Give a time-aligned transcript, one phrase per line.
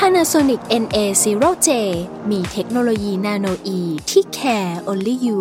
[0.00, 1.68] Panasonic NA0J
[2.30, 3.80] มีเทคโนโลยี nanoe
[4.10, 5.40] ที่ care only you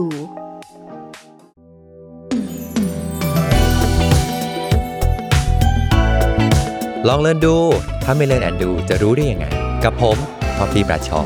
[7.07, 7.55] ลองเล่นดู
[8.03, 9.45] ถ้าไม่เล่นแอนดูจะรู้ได้ยังไง
[9.83, 10.17] กับผม
[10.57, 11.21] ท็อฟฟี่ แบรดชอว์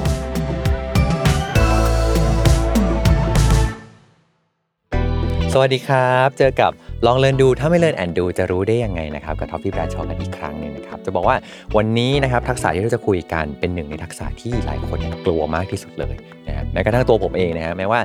[5.54, 6.72] สวัสดีครับ เจอกับ
[7.06, 11.36] ลองเล่นดูถ้าไม่เล่นแอนดูจะรู้ได้ยังไงนะครับกับท็อฟฟี่แบรดชอกันอีกครั้งหนึงนะครับจะบอกว่า
[11.78, 16.16] วันนี้นะครับทักษะที่เราจะคุยกันเป็นหนึ่งในทักษะที่หลายคนกลัวมากที่สุดเลย
[16.48, 18.00] นะแม้กระทั่งตัวผมเองนะฮะแม้ว่า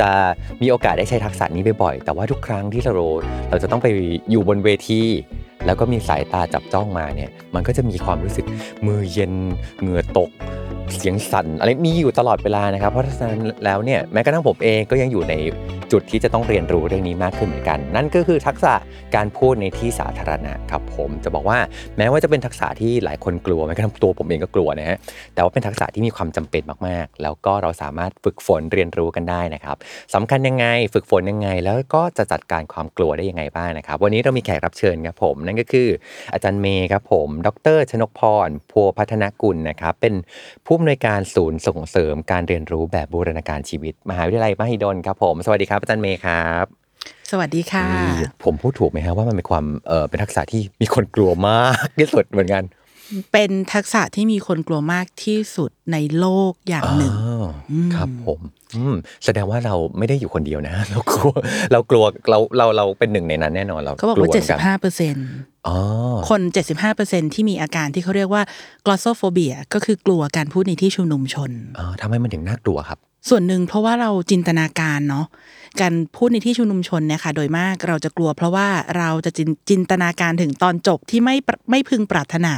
[0.00, 0.10] จะ
[0.62, 2.94] มีโอกาสได้ใช้ทักษะนี้บ่อยๆแต่ว่าทุกครั้งที่เรา
[3.50, 3.88] เราจะต้องไป
[4.30, 5.02] อยู่บนเวที
[5.68, 8.46] แล้วก็มีสายตาจับจ้องมาเนี่ย มันก็จะมีความรู้สึก
[8.86, 9.32] มือเย็น
[9.80, 10.30] เหงื่อตก
[10.96, 15.34] เสียงสั่นอะไรมีอยู่ตลอดเวลานะครับ เพราะฉะนั้นแล้วเนี่ยแม้กระทั่งผมเองก็ยังอยู่ใน
[15.92, 18.74] จุดที่จะต้องเรียนรู้เรื่องนี้มากขึ้นเหมือนกัน นั่นก็คือทักษะ
[19.16, 21.58] การพูดในที่สาธารณะครับผมจะบอกว่า
[21.98, 24.96] แม้ว่าจะเป็นทักษะที่หลายคนกลัวแม้กระทั่งตัวผมเองก็กลัวนะฮะ
[25.34, 29.76] แต่ว่าเป็นทักษะที่มีความจำเป็นมากๆ แล้วก็เราสามารถฝึกฝนเรียนรู้กันได้นะครับ
[30.14, 35.88] สำคัญยังไงฝึกฝนยังไง แล้วก็จะจัดการความกลัวได้ยังไงบ้างนะครับ วันนี้เรามีแขกรับเชิญครับผมนั่นก็คือ
[36.32, 40.14] อาจารย์เมย์ครับผม ดร ชนกพรพัวพัฒนกุลนะครับ เป็น
[40.66, 46.66] ผู้อำนวยการศูนย์ส่งเสริมการเรียนรู้แบบบูรณาการชีวิต มหาวิทยาลัยมหิดลครับผม สวัสดีครับอาจารย์เมย์ครับ
[47.30, 47.86] สวัสดีค่ะ
[48.44, 52.64] ผมพูดถูกไหมครับว่ามันเป็นความเออเป็นทักษะที่มีคนกลัวมากที่สุดเหมือนกัน
[53.32, 57.37] เป็นทักษะที่มีคนกลัวมากที่สุดในโลกอย่างหนึ่งอ๋ออ
[57.94, 58.40] ครับผม
[58.76, 61.32] อืมแสดงว่าเราไม่ได้อยู่คนเดียวนะ เรากลัว
[61.72, 65.26] เรากลัวเราเราเราเป็นหนึ่งในนั้นแน่นอนเราเขาบอกว่าลัหมืนน75เปอร์เซ็นต์
[65.68, 65.76] อ๋อ
[66.30, 68.42] คน75เปอร์เซ็นที่มีอาการที่เขาเรียกว่า
[68.84, 72.98] glossophobia ก็คือกลัวการพูดในที่ชุมนุมชนอ๋อทำไมมันถึงน่ากลัวครับ
[73.28, 75.26] ส่วนหนึ่งเพราะว่าเราจินตนาการเนาะ
[75.80, 78.68] การพูดในที่ชุมนุมชนเนี่ยค่ะโดยมากเราจะกลัว เพราะว่า
[78.98, 82.54] เราจะจินจินตนาการถึงตอนจบที่ไม่ปรไม่พึงปรารถนา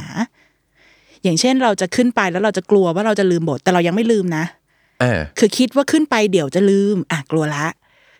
[1.23, 4.60] อย่างเช่นเราจะขึ้นไปแล้วเราจะกลัวว่าเราจะลืมบท แต่เรายังไม่ลืมนะเออ
[5.39, 7.67] คือคิดว่าขึ้นไปเดี๋ยวจะลืมอะกลัวละ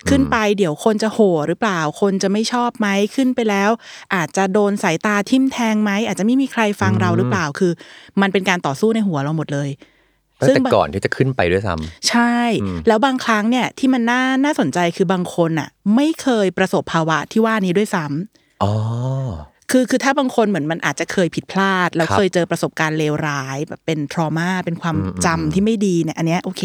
[0.10, 3.70] ขึ้นไปเดี๋ยวคนจะโห่หรือเปล่า คนจะไม่ชอบไหมขึ้นไปแล้ว
[4.16, 7.72] อาจจะโดนสายตาทิ่มแทงไหมอาจจะไม่มีใครฟังเราหรือเปล่าคือ
[8.22, 9.70] มันเป็นการต่อสู้ในหัวเราหมดเลย
[10.42, 12.36] ตั้งแต่ก่อนที่จะขึ้นไปด้วยซ้ำใช่
[12.88, 18.74] แล้วบางครั้งเนี่ยที่มันน่าน่าสนใจคือบางคนอะ ไม่เคยประสบภาวะที่ว่านี้ด้วยซ้ำอ๋อ
[19.72, 24.96] คือคือถ้าบางคนเหมือนมันอาจจะเคยผิดพลาด แล้วครับเคยเจอประสบการณ์เลวร้ายแบบเป็นทรมาเป็นความ
[25.26, 26.64] จำที่ไม่ดีเนี่ยอันเนี้ยโอเค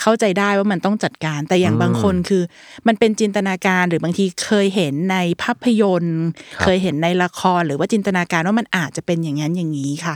[0.00, 2.42] เข้าใจได้ว่ามันต้องจัดการ แต่อย่างบางคนคือ
[2.86, 6.22] มันเป็นจินตนาการหรือบางทีเคยเห็นในภาพยนตร์
[6.62, 10.14] เคยเห็นในละครหรือว่าจินตนาการว่ามันอาจจะเป็นอย่างนั้นอย่างนี้ค่ะ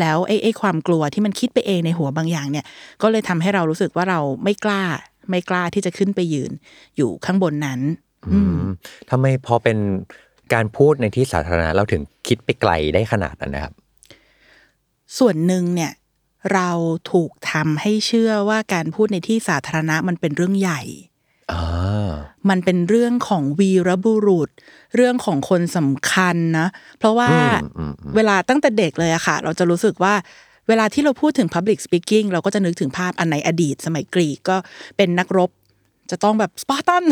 [0.00, 2.64] แล้วไอ้ไอ้ความกลัวที่มันคิดไปเองในหัวบางอย่างเนี่ย
[3.02, 4.82] ก็เลยทำให้เรารู้สึกว่าเราไม่กล้า
[5.30, 6.52] ไม่กล้าที่จะขึ้นไปยืน
[6.96, 7.80] อยู่ข้างบนนั้น
[8.32, 8.60] อืม
[9.10, 9.78] ทำไมพอเป็น
[10.54, 13.74] การพูดในที่สาธารณะเราถึงคิดไปไกลได้ขนาดนั้นนะครับ
[15.18, 15.92] ส่วนหนึ่งเนี่ย
[16.54, 16.70] เรา
[17.12, 20.82] ถูกทำให้เชื่อว่าการพูดในที่สาธารณะมันเป็นเรื่องใหญ่
[21.52, 22.10] อ่า
[22.48, 24.50] มันเป็นเรื่องของวีรบุรุษ
[24.96, 26.68] เรื่องของคนสำคัญนะ
[26.98, 27.30] เพราะว่า
[28.16, 30.14] เวลาตั้งแต่เด็กเลยอะค่ะ เราจะรู้สึกว่า
[30.68, 34.56] เวลาที่เราพูดถึง Public Speaking เราก็จะนึกถึงภาพอันในอดีต สมัยกรีกก็
[34.96, 35.50] เป็นนักรบ
[36.10, 37.02] จะต้องแบบสปาร์ตัน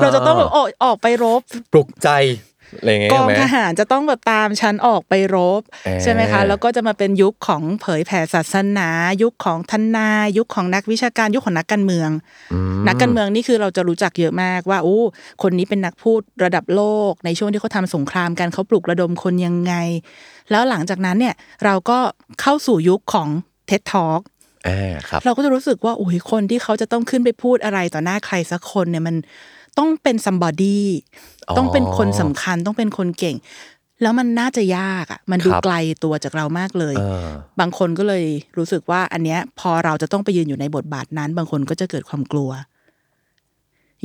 [0.00, 1.40] เราจะต้องแบบออกออกไปรบ
[1.72, 2.10] ปลุกใจ
[2.78, 8.88] อะไรอย่างเงี้ยกองไหมทหารจะต้องแบบตามฉันออกไปรบเออใช่ไหมคะแล้วก็จะมาเป็นยุคของเผยแผ่ศาสนา
[9.22, 12.10] ยุคของทนายยุคของนักวิชาการยุคของนักการเมือง
[12.86, 14.98] นักการเมืองนี่คือเราจะรู้จักเยอะมากว่าโอ้
[15.42, 19.74] คนนี้เป็นนักพูดระดับโลก ในช่วงที่เขาทำสงครามกันเขาปลุกระดมคนยังไง
[20.50, 21.34] แล้วหลังจากนั้นเนี่ย
[21.64, 21.98] เราก็
[22.40, 23.28] เข้าสู่ยุคของ
[23.68, 29.16] TED Talk อ่าครับเราก็จะรู้สึกว่าโอ้ยคนที่เขาจะต้องขึ้นไปพูดอะไรต่อหน้าใครสักคนเนี่ยมัน
[29.78, 30.78] ต้องเป็น somebody
[31.48, 33.36] อ๋อต้องเป็นคนสำคัญต้องเป็นคนเก่ง
[34.02, 35.74] แล้วมันน่าจะยากอะมันดูครับไกล
[36.04, 37.28] ตัวจากเรามากเลยเออ
[37.60, 38.24] บางคนก็เลย
[38.56, 42.50] รู้สึกว่า อันเนี้ย พอเราจะต้องไปยืนอยู่ในบทบาทนั้น บางคนก็จะเกิดความกลัว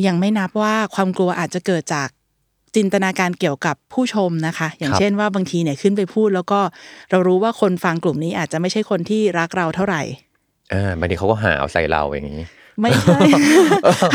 [0.08, 2.10] ยังไม่นับว่าความกลัวอาจจะเกิดจาก
[2.76, 6.60] จินตนาการเกี่ยวกับผู้ชมนะคะ อย่างครับเช่นว่าบางทีเนี่ยขึ้นไปพูด แล้วก็
[7.12, 10.02] เรารู้ว่าคนฟังกลุ่มนี้อาจจะไม่ใช่คนที่รักเราเท่าไหร่
[10.74, 12.46] อ่าบางทีเขาก็หาเอาใส่เราอย่างนี้
[12.82, 13.20] ไม่ใช่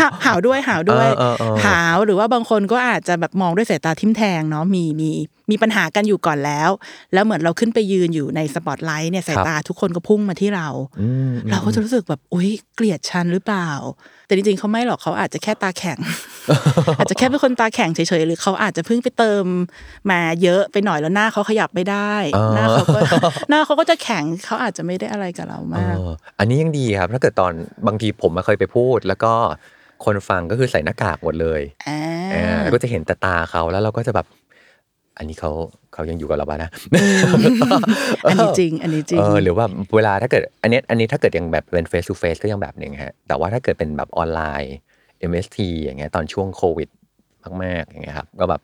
[0.01, 5.11] หาหาวด้วยหาวด้วยเออเออเออหาวหรือว่าบางคนก็อาจจะแบบมองด้วยสายตาทิมแทงเนาะมีมี
[5.51, 6.71] มีปัญหากันอยู่ก่อนแล้ว
[7.15, 10.69] แล้วเหมือนเราขึ้นไปยืนอยู่ในสปอตไลท์เนี่ยสายครับตาทุกคนก็พุ่งมาที่เรา
[11.01, 13.69] อืมเราก็จะรู้สึกแบบอุ้ยเกลียดฉันหรือเปล่า
[14.27, 15.99] แต่จริงๆเขาไม่หรอกเขาอาจจะแค่ตาแข็ง
[16.99, 19.45] อาจจะแค่เป็นคนตาแข็งเฉยๆหรือเขาอาจจะเพิ่งไปเติม
[20.11, 23.01] มาเยอะไปหน่อยแล้วหน้าเขาขยับไม่ได้อ๋อหน้าเขาก็
[23.51, 27.53] หน้าเขาก็จะแข็งเขาอาจจะไม่ได้อะไรกับเรามากเอออันนี้ยังดีครับถ้าเกิดตอน
[27.87, 29.33] บางทีผมมาเคยไปพูด แล้วก็
[30.05, 32.01] คนฟังก็คือใส่หน้ากากหมดเลยอ่า
[32.33, 34.27] เออแล้วก็จะเห็นแต่ตาเขาแล้วเราก็จะแบบ
[35.21, 35.53] อันนี้เขา
[35.95, 36.71] เขายังอยู่กับเราบ้านะ
[38.29, 44.75] อันนี้จริง อันนี้จริงเออหรือว่าเวลาถ้าเกิดอันเนี้ยอันนี้ถ้าเกิดยังแบบเป็น face to face ก็ยังแบบหนึ่งฮะ แต่ว่าถ้าเกิดเป็นแบบออนไลน์
[45.31, 46.89] MST อย่างเงี้ยตอนช่วงโควิด
[47.63, 48.61] มากๆอย่างเงี้ยครับก็แบบ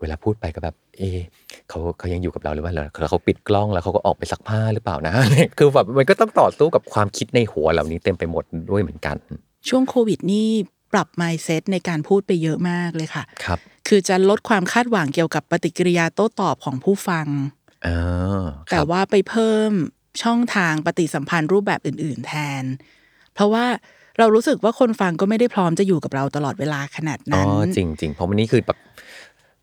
[0.00, 1.22] เวลาพูดไปก็แบบเอะ
[1.68, 5.14] เขาเขายังอยู่กับเราหรือว่าแล้วเขาปิดกล้องแล้วเขาก็ออกไปซักผ้าหรือเปล่านะ
[5.58, 9.16] คือแบบมันก็ต้องต่อสู้กับความคิดในหัวเหล่านี้เต็มไปหมดด้วยเหมือนกัน
[9.68, 10.46] ช่วงโควิดนี่
[10.92, 13.58] ปรับ mindset ในการพูดไปเยอะมากเลยค่ะ ครับ
[13.88, 17.26] คือจะลดความคาดหวังเกี่ยวกับปฏิกิริยาโต้ตอบของผู้ฟัง
[17.86, 19.72] อ่าคแต่รับว่าไปเพิ่ม
[20.22, 22.32] ช่องทางปฏิสัมพันธ์รูปแบบอื่น ๆ แท
[22.62, 22.64] น
[23.34, 23.66] เพราะว่า
[24.18, 28.78] เรารู้สึกว่าคนฟังก็ไม่ได้พร้อมจะอยู่กับเราตลอดเวลาขนาดอ๋อนั้นจริงจริงๆเพราะวันนี้คือแบบ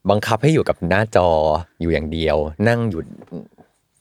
[0.09, 1.29] บังคับให้อยู่กับหน้าจอ
[1.81, 2.37] อยู่อย่างเดียว
[2.67, 3.01] นั่งอยู่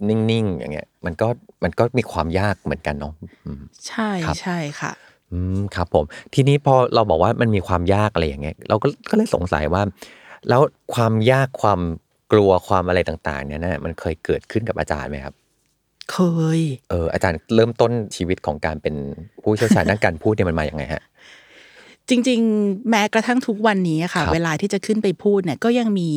[0.09, 1.29] นิ่ง ๆ อย่างเงี้ย มันก็
[1.65, 3.13] มันก็มีความยากเหมือนกันเนาะ
[3.45, 4.93] อืมใช่ครับใช่ค่ะ
[5.33, 6.05] อืมครับผม
[6.35, 9.83] ทีนี้พอเราบอกว่ามันมีความยากอะไรอย่างเงี้ยเราก็ก็เลยสงสัยว่า
[10.49, 10.61] แล้ว
[10.95, 11.81] ความยากความ
[12.33, 15.35] กลัวความอะไรต่างๆ เนี่ยนะมันเคยเกิดขึ้นกับอาจารย์ไหมครับ
[16.13, 16.19] เค
[16.59, 16.61] ย
[16.91, 18.95] เอออาจารย์เริ่มต้นชีวิตของการเป็น
[19.43, 21.03] ผู้เชี่ยวชาญด้านการพูดเนี่ยมันมาอย่างไงฮะ
[22.09, 26.11] จริง ๆ แม้กระทั่งทุกวันนี้ค่ะครับเวลาที่จะขึ้นไปพูดเนี่ย ก็ยังมี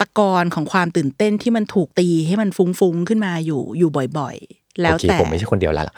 [0.00, 5.94] ตะกอนของความตื่นเต้นที่มันถูกตีให้มันฟุ้งๆขึ้นมาอยู่อยู่บ่อย ๆ แล้วโอเคแต่ผมไม่ใช่คนเดียวแล้วล่ะ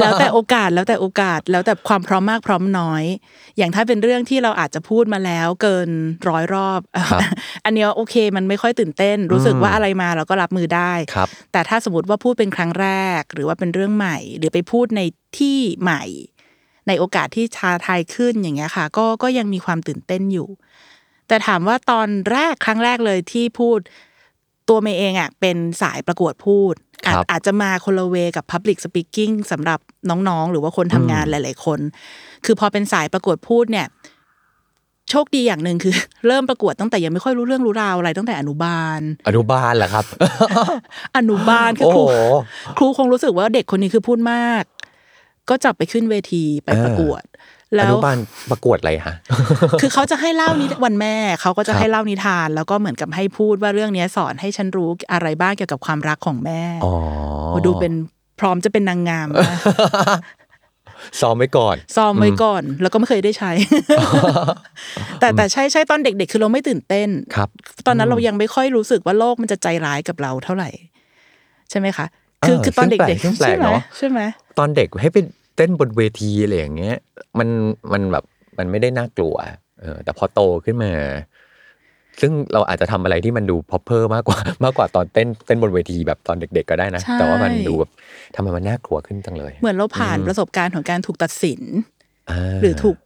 [0.00, 3.04] แล้วแต่โอกาสแล้วแต่โอกาสแล้วแต่ความพร้อมมากพร้อมน้อย
[3.56, 5.90] อย่างถ้าเป็นเรื่องที่เราอาจจะพูดมาแล้วเกิน
[6.28, 6.80] ร้อยรอบ
[7.12, 7.20] ครับ
[7.64, 12.88] อันเนี้ยโอเค มันไม่ค่อยตื่นเต้น รู้สึกว่าอะไรมาเราก็รับมือได้ครับแต่ถ้าสมมติว่าพูดเป็นครั้งแร
[13.20, 15.00] ก หรือว่าเป็นเรื่องใหม่ หรือไปพูดใน
[15.38, 16.02] ที่ใหม่
[16.88, 20.48] ในโอกาสที่ชาไทยขึ้นอย่างเงี้ยค่ะ ก็ก็ยังมีความตื่นเต้นอยู่
[21.28, 23.78] แต่ถามว่าตอนแรกครั้งแรกเลยที่พูด
[24.68, 29.78] ตัวเมย์เองอะเป็นสายประกวดพูด อาจครับอาจจะมาคนละเวกับ Public Speaking สำหรับ
[30.10, 31.80] น้องๆ หรือว่าคนทำงานหลาย ๆ คน
[32.44, 33.86] คือพอเป็นสายประกวดพูดเนี่ย
[35.10, 35.94] โชคดีอย่างหนึ่งคือ
[36.26, 40.04] เริ่มประกวดตั้งแต่ยังไม่ค่อยรู้เรื่องรู้ราวอะไรตั้งแต่อนุบาล อนุบาลเหรอครับ
[41.16, 42.12] อนุบาลคือโอ้ครูโห
[42.78, 44.64] ครูคงรู้สึกว่าเด็กคนนี้คือพูดมาก
[45.48, 47.22] ก็จับไปขึ้นเวทีไปประกวด
[47.72, 48.18] อแล้วนุบาล
[48.50, 49.16] ประกวดอะไรฮะ
[49.80, 56.92] คือเขาจะให้เล่านิวันแม่เขาก็จะครับให้เล่านิทาน แล้วก็เหมือนกับให้พูดว่าเรื่องเนี้ยสอนให้ฉันรู้อะไรบ้างเกี่ยวกับความรักของแม่อ๋อ
[57.50, 57.92] โอ้ดูเป็น
[58.40, 59.58] พร้อมจะเป็นนางงามมาก
[61.20, 63.52] ซ้อมไว้ก่อนซ้อมไว้ก่อน แล้วก็ไม่เคยได้ใช้
[65.20, 67.48] แต่แต่ใช่ใช่ตอนเด็ก ๆ คือเราไม่ตื่นเต้นครับ
[67.86, 70.70] ตอนนั้นเรายังไม่ค่อยรู้สึกว่าโลกมันจะใจร้ายกับเราเท่าไหร่
[71.70, 72.06] ใช่ไหมคะ
[72.46, 74.20] คือเออคือตอนซึ่งแปลกเด็กซึ่งๆแปลใช่กไหมเนอะใช่ไหม
[74.58, 75.18] ตอนเด็กให้ไป
[75.56, 76.96] เต้นบนเวทีอะไรอย่างเงี้ย
[77.38, 77.48] มัน
[77.92, 78.24] มันแบบ
[78.58, 79.36] มันไม่ได้น่ากลัว
[79.80, 80.92] เออ แต่พอโตขึ้นมา
[82.20, 87.90] ซึ่งเราอาจจะทำอะไรที่มันดูพอเพอร์มากกว่ามากกว่าตอนเต้นเต้นบนเวทีแบบตอนเด็ก ๆ ก็ได้นะใช่แต่ว่ามันดูแบบ
[88.34, 92.96] ทำไมมันน่ากลัวขึ้นจังเลย เหมือนเราผ่านประสบการณ์ของการถูกตัดสินาหรือถูก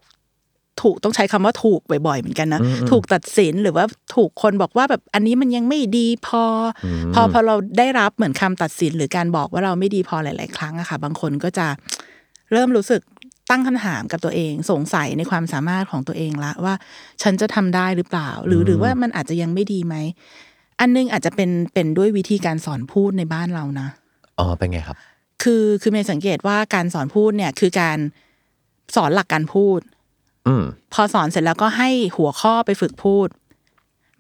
[0.83, 6.45] ถูกต้องใช้คำว่าถูกบ่อยๆเหมือนกันนะอืมอืมถูกตัดสินหรือว่าถูกคนบอกว่าแบบอันนี้มันยังไม่ดีพอ
[6.85, 11.67] อมพอพอเราได้รับเหมือนคำตัดสิน หรือการบอกว่าเราไม่ดีพอหลาย ๆ ครั้งอะค่ะ บางคนก็จะ
[12.53, 13.03] เริ่มรู้สึก
[13.51, 16.75] ตั้งคำถามกับตัวเอง สงสัยในความสามารถของตัวเองละว่า
[17.23, 19.95] ฉันจะทำได้หรือเปล่า หรือหรือว่ามันอาจจะยังไม่ดีไหม
[20.81, 23.89] อันนึงอาจจะเป็นเป็นด้วยวิธีการสอนพูดในบ้านเรานะ
[24.39, 24.97] อ๋อเป็นไงครับ
[25.43, 27.99] คือคือเมย์สังเกตว่าการสอนพูดเนี่ยคือการ
[28.97, 29.81] สอนหลักการพูด
[30.47, 33.29] อืมพอสอนเสร็จแล้วก็ให้หัวข้อไปฝึกพูด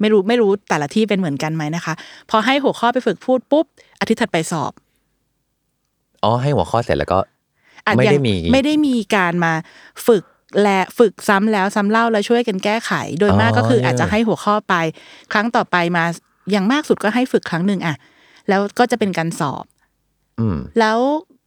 [0.00, 1.95] ไม่รู้ไม่รู้แต่ละที่เป็นเหมือนกันไหมนะคะ
[2.31, 3.66] พอให้หัวข้อไปฝึกพูดปุ๊บ
[4.00, 4.73] อาทิตย์ถัดไปสอบ
[6.25, 7.19] อ๋อให้หัวข้อเสร็จแล้วก็
[7.87, 9.52] อาจไม่ได้ยังมีไม่ได้มีการมา
[10.06, 10.25] ฝึก
[10.62, 14.75] และฝึกซ้ำแล้วซ้ำเล่าแล้วช่วยกันแก้ไข โดยมากก็คืออาจจะให้หัวข้อไป
[15.32, 16.04] ครั้งต่อไปมา
[16.50, 17.96] อย่างมากสุดก็ให้ฝึกครั้งหนึ่งอะ
[18.49, 19.64] แล้วก็จะเป็นการสอบ
[20.40, 20.99] อืมแล้ว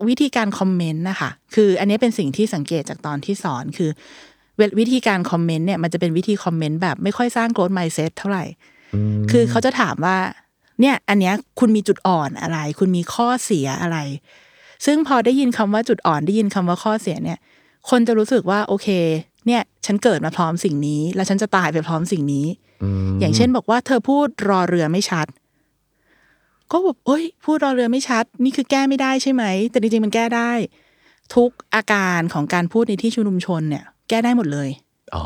[0.07, 3.89] วิธีการคอมเมนต์นะคะคืออันนี้เป็นสิ่งที่สังเกตจากตอนที่สอนคือ
[4.57, 8.45] เววิธีการคอมเมนต์เนี่ยมันจะเป็นวิธีคอมเมนต์แบบไม่ค่อยสร้าง growth mindset เท่าไหร่
[9.31, 10.17] คือเขาจะถามว่า
[10.81, 13.97] เนี่ย อันเนี้ยคุณมีจุดอ่อนอะไร คุณมีข้อเสียอะไร
[14.85, 17.39] ซึ่งพอได้ยินคำว่าจุดอ่อนได้ยินคำว่าข้อเสียเนี่ย
[17.89, 18.87] คนจะรู้สึกว่าโอเค
[19.47, 22.45] เนี่ย ฉันเกิดมาพร้อมสิ่งนี้ แล้วฉันจะตายไปพร้อมสิ่งนี้
[23.19, 25.27] อย่างเช่นบอกว่าเธอพูดรอเรือไม่ชัด
[26.71, 30.51] ก็แบบเอ้ยพูดรอเรือไม่ชัด นี่คือแก้ไม่ได้ใช่ไหม แต่จริงๆมันแก้ได้
[31.35, 34.69] ทุกอาการของการพูดในที่ชุมนุมชนเนี่ย แก้ได้หมดเลย
[35.15, 35.25] อ๋อ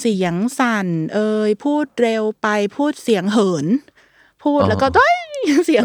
[0.00, 3.66] เสียงสั่น เอ่ยพูดเร็วไปพูดเสียงเหิน
[4.42, 5.18] พูดแล้วก็ด้ย
[5.66, 5.84] เสียง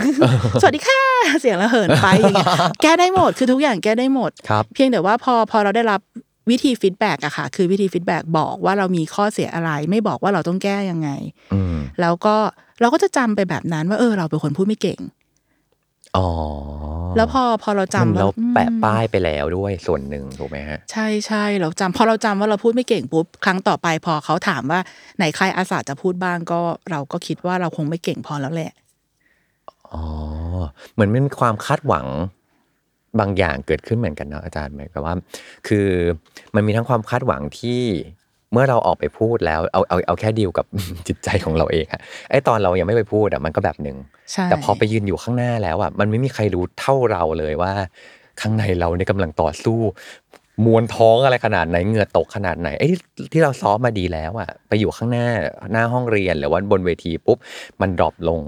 [0.62, 1.02] สวัสดีค่ะ
[1.42, 2.48] เสียงแล้วเหินไปอย่างเงี้ย
[2.82, 6.02] แก้ได้หมดคือทุกอย่างแก้ได้หมดครับเพียงแต่ว่าพอพอเราได้รับ
[6.50, 11.10] วิธี feedback อะค่ะ คือวิธี feedback บอกว่าเรามีข้อเสียอะไร ไม่บอกว่าเราต้องแก้ยังไง
[11.54, 12.36] อืมแล้วก็
[12.82, 15.00] เราก็จะจำไปแบบนั้นว่า เออ เราเป็นคนพูดไม่เก่ง
[16.18, 16.28] อ๋อ
[17.18, 24.80] แล้วพอพอเราจำมันเราอืมแปะป้ายไปแล้วด้วยส่วนหนึ่งถูกไหมฮะใช่ใช่เราจำพอเราจำว่าเราพูดไม่เก่งปุ๊บครั้งต่อไปพอเขาถามว่า
[25.18, 26.60] ไหนใครอาสาจะพูดบ้างก็
[26.92, 28.72] เราก็คิดว่าเราคงไม่เก่งพอแล้วแหละ
[29.94, 30.04] อ๋อ
[30.94, 32.06] เหมือนมันมีความคาดหวัง
[33.20, 35.16] บางอย่างเกิดขึ้นเหมือนกันเนาะอาจารย์หมายความว่า
[35.68, 35.88] คือ
[36.56, 37.82] มันมีทั้งความคาดหวังที่
[38.52, 40.66] เมื่อเราออกไปพูดแล้วเอาเอาเอาแค่ดีลกับ
[41.08, 43.98] จิตใจของเราเองอะไอตอนเรายังไม่ไปพูดอะมันก็แบบหนึ่ง
[44.32, 47.74] ใช่แต่พอไปยืนอยู่ข้างหน้าแล้วอะมันไม่มีใครรู้เท่าเราเลยว่า
[48.42, 49.80] ข้างในเราเนี่ยกำลังต่อสู้
[50.66, 53.00] มวนท้องอะไรขนาดไหนเหงื่อตกขนาดไหนไอ้ที่
[53.34, 55.28] ที่เราซ้อมมาดีแล้วอะไปอยู่ข้างหน้า
[55.72, 57.38] หน้าห้องเรียนหรือว่าบนเวทีปุ๊บ
[57.82, 58.42] มัน drop ลง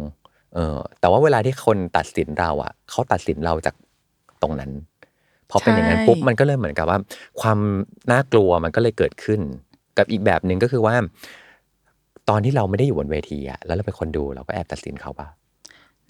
[0.54, 3.76] เออแต่ว่าเวลาที่คนตัดสินเราอะเขาตัดสินเราจาก
[4.42, 4.72] ตรงนั้น
[5.50, 7.00] พอเป็นอย่างนั้นปุ๊บมันก็เลยเหมือนกับว่า
[7.42, 7.60] ความ
[8.12, 9.40] น่ากลัวมันก็เลยเกิดขึ้น
[9.98, 10.96] กับอีกแบบหนึ่งก็คือว่า
[12.30, 15.28] ตอนที่เราไม่ได้อยู่บนเวทีอะแล้วเราเป็นคนดูเราก็แอบตัดสินเขาปะ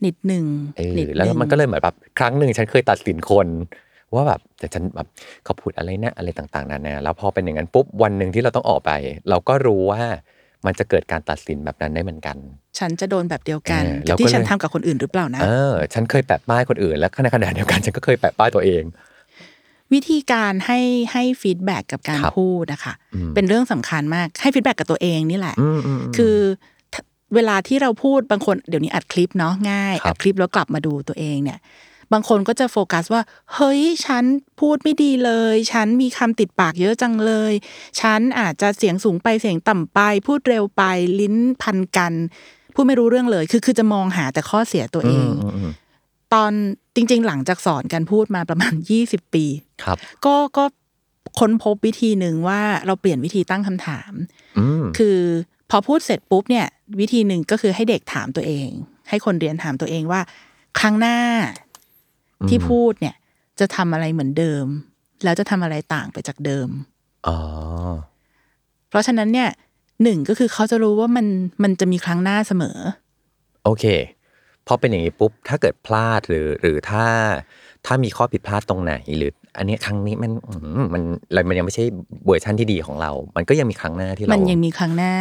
[0.05, 0.45] นิดหนึ่ง
[0.77, 3.47] เออนิดหงแล้วมันก็เลยเหมือนแบบครั้งหนึ่งฉันเคยตัดสินคน
[4.13, 5.07] ว่าแบบแต่ฉันแบบ
[5.43, 8.91] เขาพูดอะไรนะอะไรต่าง ๆนานาแล้วพอเป็นอย่างนั้นปุ๊บวันหนึ่งที่เราต้องออกไป
[9.29, 10.01] เราก็รู้ว่า
[10.65, 12.37] มันจะเกิดการตัดสินแบบนั้นได้เหมือนกัน
[12.79, 18.83] ฉันจะโดนแบบเดียวกันเออกับที่เราก็เลยฉันทำกับคนอื่นหรือเปล่านะ เออ ฉันเคยแปะป้ายคนอื่น แล้วในขณะเดียวกันฉันก็เคยแปะป้ายตัวเอง
[19.93, 20.79] วิธีการให้
[21.11, 26.37] ให้ feedback กับการครับพูดนะคะอืมเป็นเรื่องสำคัญมากให้ feedback กับตัวเองนี่แหละอืมอืมมคือ
[26.93, 27.01] ถ้า
[27.35, 31.59] เวลาที่เราพูดบางคนเดี๋ยวนี้อัดคลิปเนาะง่ายครับอัดคลิปแล้วกลับมาดูตัวเองเนี่ย
[32.13, 33.21] บางคนก็จะโฟกัสว่า
[33.55, 34.23] เฮ้ย ฉัน
[34.59, 37.53] พูดไม่ดีเลย ฉันมีคำติดปากเยอะจังเลย
[38.01, 40.83] ฉันอาจจะเสียงสูงไปเสียงต่ำไป พูดเร็วไป
[41.19, 42.13] ลิ้นพันกัน
[42.73, 45.71] พูดไม่รู้เรื่องเลย คือคือจะมองหาแต่ข้อเสียตัวเองมอืมอืม
[46.33, 46.51] ตอน
[46.95, 48.73] จริง ๆ หลังจากสอนการพูดมาประมาณ
[49.03, 49.45] 20ปี
[49.83, 50.65] ครับ ก็ก็
[51.39, 54.11] ค้นพบวิธีหนึ่งว่าเราเปลี่ยนวิธีตั้งคำถาม
[54.59, 55.17] อืมคือ
[55.69, 56.67] พอพูดเสร็จปุ๊บเนี่ย
[56.99, 58.69] วิธีหนึ่งก็คือให้เด็กถามตัวเอง
[59.09, 60.21] ให้คนเรียนถามตัวเองว่า
[60.79, 61.17] ครั้งหน้า
[62.49, 63.15] ที่พูดเนี่ย
[63.59, 64.65] จะทำอะไรเหมือนเดิม
[65.23, 66.69] แล้วจะทำอะไรต่างไปจากเดิม
[67.27, 67.37] อ๋อ
[68.89, 69.49] เพราะฉะนั้นเนี่ย
[70.03, 71.25] หนึ่งก็คือเขาจะรู้ว่ามัน
[71.63, 72.77] มันจะมีครั้งหน้าเสมอ
[73.63, 73.85] โอเค
[74.67, 77.05] พอเป็นอย่างนี้ปุ๊บถ้าเกิดพลาดหรือ หรือถ้า
[77.85, 81.85] ถ้ามีข้อผิดพลาดตรงไหนหรือ อันเนี้ยครั้งนี้มันอืมมันอะไรมันยังไม่ใช่
[82.25, 85.13] เวอร์ชันที่ดีของเรา มันก็ยังมีครั้งหน้าที่เรา มันยังมีครั้งหน้า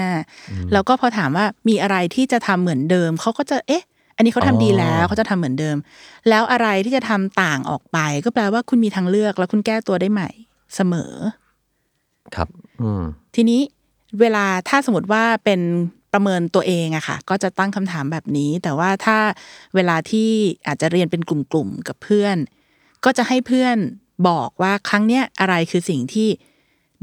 [0.73, 3.85] แล้วก็พอถามว่ามีอะไรที่จะทำเหมือนเดิมเขาก็จะเอ๊ะ
[4.16, 5.76] อันนี้เขาทำดีแล้วเขาจะทำเหมือนเดิม
[6.28, 10.30] แล้วอะไรที่จะทำต่างออกไป ก็แปลว่าคุณมีทางเลือกแล้วคุณแก้ตัวได้ใหม่
[10.75, 11.12] เสมอ
[12.35, 12.49] ครับ
[12.82, 13.02] อืม
[13.35, 13.61] ทีนี้
[14.20, 15.61] เวลาถ้าสมมติว่าเป็น
[16.12, 19.18] ประเมินตัวเองอะค่ะ ก็จะตั้งคำถามแบบนี้ แต่ว่าถ้า
[19.75, 20.28] เวลาที่
[20.66, 22.37] อาจจะเรียนเป็นกลุ่มๆกับเพื่อน
[23.04, 23.76] ก็จะให้เพื่อน
[24.28, 26.28] บอกว่าครั้งเนี้ยอะไรคือสิ่งที่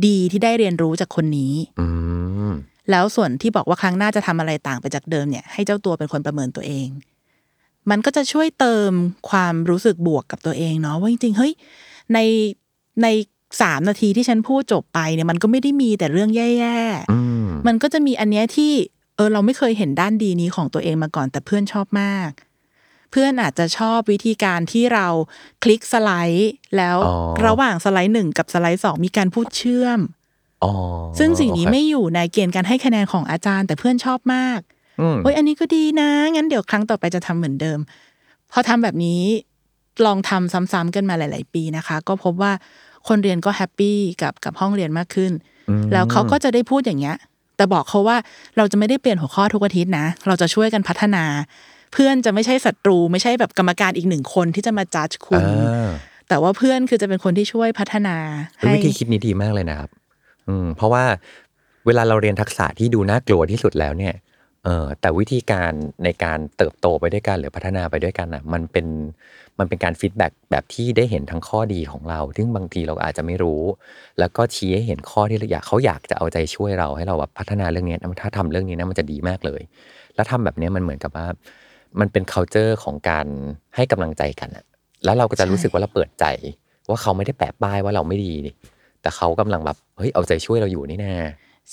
[0.07, 1.87] ดีที่ได้เรียนรู้จากคนนี้อื
[2.49, 2.51] ม
[2.91, 6.87] แล้วส่วนที่บอกว่าครั้งหน้าจะทำอะไรต่างไปจากเดิมเนี่ย ให้เจ้าตัวเป็นคนประเมินตัวเอง
[7.89, 8.91] มันก็จะช่วยเติม
[9.29, 11.53] ความรู้สึกบวกกับตัวเองเนาะว่าจริงๆเฮ้ย
[12.13, 12.19] ใน
[13.03, 13.07] ใน
[13.61, 16.77] สามนาทีที่ฉันพูดจบไปเนี่ยมันก็ไม่ได้มีแต่เรื่องแย่
[17.11, 18.71] อืมๆมันก็จะมีอันเนี้ยที่
[19.15, 22.31] เออเราไม่เคยเห็นด้านดีนี้ของตัวเองมาก่อนแต่เพื่อนชอบมาก
[23.11, 25.07] เพื่อนอาจจะชอบวิธีการที่เรา
[25.63, 30.22] คลิกสไลด์ แล้วอ๋อระหว่างสไลด์หนึ่งกับสไลด์สองมีการพูดเชื่อมอ๋อ
[31.19, 34.59] ซึ่งสิ่งนี้โอเคไม่อยู่ในเกณฑ์การให้คะแนนของอาจารย์ แต่เพื่อนชอบมาก
[35.01, 37.79] อืมเฮ้ยอันนี้ก็ดีนะ งั้นเดี๋ยวครั้งต่อไปจะทำเหมือนเดิม
[38.51, 39.21] พอทำแบบนี้
[40.05, 42.51] ลองทำซ้ำๆกันมาหลาย ๆ ปีนะคะ ก็พบว่า
[43.07, 45.31] คนเรียนก็แฮปปี้กับกับห้องเรียนมากขึ้น
[45.93, 47.17] แล้วเขาก็จะได้พูดอย่างเงี้ย
[47.57, 48.17] แต่บอกเขาว่า
[48.57, 51.25] เราจะไม่ได้เปลี่ยนหัวข้อทุกอาทิตย์นะ เราจะช่วยกันพัฒนา
[51.93, 55.89] เพื่อนจะไม่ใช่ศัตรู ไม่ใช่แบบกรรมการอีกหนึ่งคนที่จะมาจัดคุณอ่า
[56.29, 58.15] แต่ว่าเพื่อนคือจะเป็นคนที่ช่วยพัฒนา
[58.57, 59.89] เป็นให้วิธีคิดนี้ดีมากเลยนะครับ
[60.49, 61.03] อืมเพราะว่า
[61.85, 64.13] เวลาเราเรียนทักษะที่ดูน่ากลัวที่สุดแล้วเนี่ย
[64.63, 65.71] เออแต่วิธีการ
[66.03, 68.87] ในการเติบโตไปด้วยกันหรือพัฒนาไปด้วยกันอะ มันเป็น
[69.59, 73.61] มันเป็นการฟีดแบ็กแบบที่ได้เห็นทั้งข้อดีของเรา ซึ่งบางทีเราอาจจะไม่รู้
[74.19, 79.61] แล้วก็ชี้ให้เห็นข้อที่เราอยากเขาอยากจะเอาใจช่วยเราให้เราแบบพัฒนาเรื่องนี้นะถ้าทำเรื่องนี้นะมันจะดีมากเลย
[80.15, 81.27] แล้วทำแบบเนี้ยมันเหมือนกับว่า
[81.99, 83.27] มันเป็น culture ของการ
[83.75, 84.63] ให้กำลังใจกันอะ
[85.03, 86.25] แล้วเราก็จะรู้สึกว่าเราเปิดใจ
[86.89, 88.53] ว่าเขาไม่ได้แปะป้ายว่าเราไม่ดีนี่
[89.03, 91.13] แต่เขากำลังแบบเฮ้ยเอาใจช่วยเราอยู่นี่แน่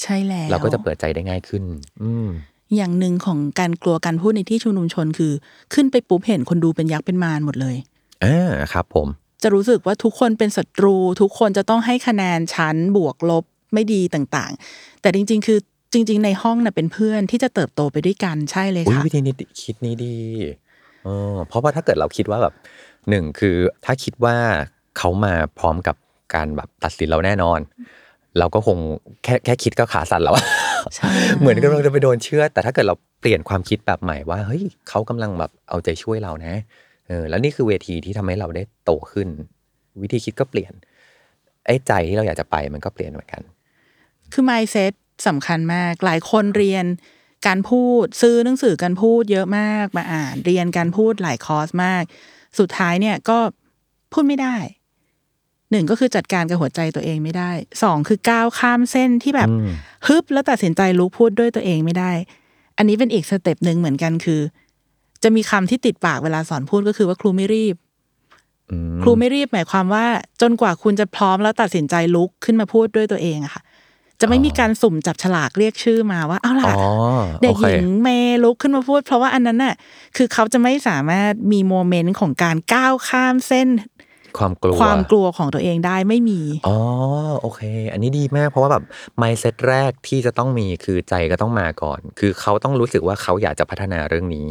[0.00, 1.64] ใช่แล้วเราก็จะเปิดใจได้ง่ายขึ้น
[2.02, 2.28] อืม
[2.76, 5.32] อย่างหนึ่งของการกลัวการพูดในที่ชุมนุมชนคือ
[5.74, 7.76] ขึ้นไปปุ๊บเห็นคนดูเป็นยักษ์เป็นมารหมดเลย
[8.24, 9.06] อ่าครับ ผม
[9.42, 13.44] จะรู้สึกว่าทุกคนเป็นศัตรู ทุกคนจะต้องให้คะแนนชั้นบวกลบ
[13.74, 15.58] ไม่ดีต่างๆ แต่จริง ๆ คือ
[15.92, 20.16] จริง ๆ ในห้องน่ะเป็นเพื่อนที่จะเติบโตไปด้วยกันใช่เลยอุ้ยค่ะวิธีนี้คิดนี้ดี
[21.04, 22.54] เออเพราะว่าถ้าเกิดเราคิดว่าแบบ
[23.08, 24.36] หนึ่งคือถ้าคิดว่า
[24.98, 25.96] เขามาพร้อมกับ
[26.34, 27.60] การแบบตัดสินเราแน่นอน
[28.38, 28.78] เราก็คง
[29.24, 30.44] แค่แค่คิดก็ขาสั่นแล้วอะ
[30.94, 31.10] ใช่
[31.40, 36.54] เหมือนกำลังจะไปโดนเชื่อดแต่ถ้าเกิดเราเปลี่ยนความคิดแบบใหม่ว่าเฮ้ยเขากำลังแบบเอาใจช่วยเรานะ
[37.08, 39.28] เออแล้วนี่คือเวทีที่ทำให้เราได้โตขึ้น
[40.02, 40.72] วิธีคิดก็เปลี่ยน
[41.66, 43.42] ไอ้ใจที่เราอยากจะไปมันก็เปลี่ยนเหมือนกัน
[44.32, 44.92] คือ mindset
[45.26, 46.84] สำคัญมาก หลายคนเรียน
[47.46, 52.02] การพูดซื้อหนังสือการพูดเยอะมากมาอ่าน เรียนการพูดหลายคอร์สมาก
[52.58, 53.38] สุดท้ายเนี่ยก็
[54.12, 54.56] พูดไม่ได้
[55.70, 57.50] หนึ่งก็คือจัดการกับหัวใจตัวเองไม่ได้
[57.82, 59.68] สองคือก้าวข้ามเส้นที่แบบอืม
[60.06, 62.12] ฮึบแล้วตัดสินใจลุกพูดด้วยตัวเองไม่ได้
[62.78, 64.40] อันนี้เป็นอีกสเต็ปหนึ่งเหมือนกันคือ
[65.22, 67.76] จะมีคำที่ติดปากเวลาสอนพูดก็คือว่าครูไม่รีบ
[68.70, 70.06] อืมครูไม่รีบหมายความว่า
[70.40, 73.62] จนกว่าคุณจะพร้อมแล้วตัดสินใจลุกขึ้นมาพูดด้วยตัวเองอะค่ะ
[74.20, 76.90] จะไม่มีการสุ่มจับฉลากเรียกชื่อมาว่าเอาล่ะอ๋อ
[77.42, 79.74] เด็กโอหเคญิงเมย์ลุกขึ้นมาพูด เพราะว่าอันนั้นน่ะ
[80.16, 83.68] คือเขาจะไม่สามารถมีโมเมนต์ของการก้าวข้ามเส้น
[84.38, 86.76] ความกลัวความกลัวของตัวเองได้ไม่มี อ๋อ
[87.40, 87.60] โอเค
[87.92, 88.84] อันนี้ดีมาก เพราะว่าแบบ
[89.22, 94.46] mindset แรกที่จะต้องมีคือใจก็ต้องมาก่อน คือเขาต้องรู้สึกว่าเขาอยากจะพัฒนาเรื่องนี้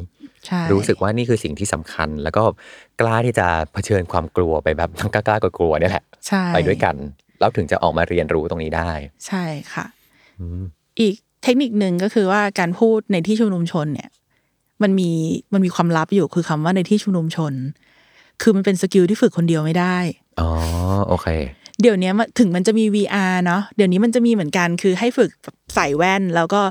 [0.46, 2.44] ใช่รู้สึกว่านี่คือสิ่งที่สำคัญ แล้วก็
[3.02, 6.96] กล้าที่จะเผชิญความกลัวไปแบบทั้งกล้าๆกลัวๆเนี่ยแหละใช่ไปด้วยกัน
[7.40, 8.90] แล้วถึงจะออกมาเรียนรู้ตรงนี้ได้
[9.28, 9.44] ใช่
[9.74, 9.86] ค่ะ
[10.40, 10.64] อืม
[11.00, 14.10] อีกเทคนิคหนึ่งก็คือว่าการพูดในที่ชุมนุมชนเนี่ย
[14.82, 15.12] มันมี
[15.54, 17.54] มันมีความลับอยู่คือคำว่าในที่ชุมนุมชน
[18.41, 19.98] คือมันเป็นสกิลที่ฝึกคนเดียวไม่ได้
[20.39, 20.50] อ๋อ
[21.08, 21.27] โอเค
[21.81, 25.31] เดี๋ยวนี้มันถึงมันจะมี VR เนาะเดี๋ยวนี้มันจะมีเหมือนกันคือให้ฝึก
[25.75, 26.62] ใส่แว่น แล้วก็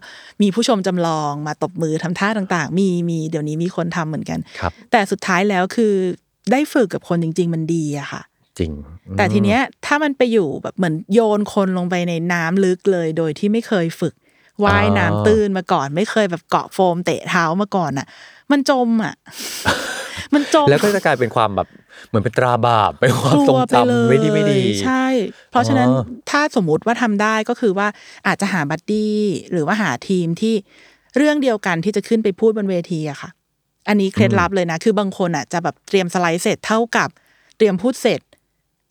[0.43, 5.95] มีผู้ชมจำลองมาตบมือทำท่าต่างๆ มีมีเดี๋ยวนี้มีคนทำเหมือนกันครับแต่สุดท้ายแล้วคือ
[6.53, 8.23] ได้ฝึกกับคนจริง ๆ มันดีอะค่ะ
[8.59, 8.73] จริง
[9.19, 14.15] แต่ทีเนี้ยถ้ามันไปอยู่แบบเหมือนโยนคนลงไปในน้ำลึกเลย โดยที่ไม่เคยฝึก
[14.65, 18.07] ว่ายน้ำตื้นมาก่อน ไม่เคยแบบเกาะโฟมเตะเท้ามาก่อนอะ
[18.51, 19.15] มันจมอะ
[20.35, 21.69] มันจมแล้วก็จะกลายเป็นความแบบ
[22.09, 25.07] เหมือนเป็นตราบาปเป็นความทรงกลัวปเลยจำไม่ดีไม่ดีใช่
[25.51, 27.89] เพราะฉะนั้นอ๋อถ้าสมมุติว่าทำได้ก็คือว่า
[28.27, 29.19] อาจจะหาบัดดี้
[29.53, 30.55] หรือว่าหาทีมที่
[31.17, 33.31] เรื่องเดียวกันที่จะขึ้นไปพูดบนเวทีอะค่ะ
[33.89, 37.09] อันนี้เคล็ดลับเลยนะ คือบางคนอะจะแบบเตรียมสไลด์เสร็จเท่ากับ
[37.57, 38.21] เตรียมพูดเสร็จ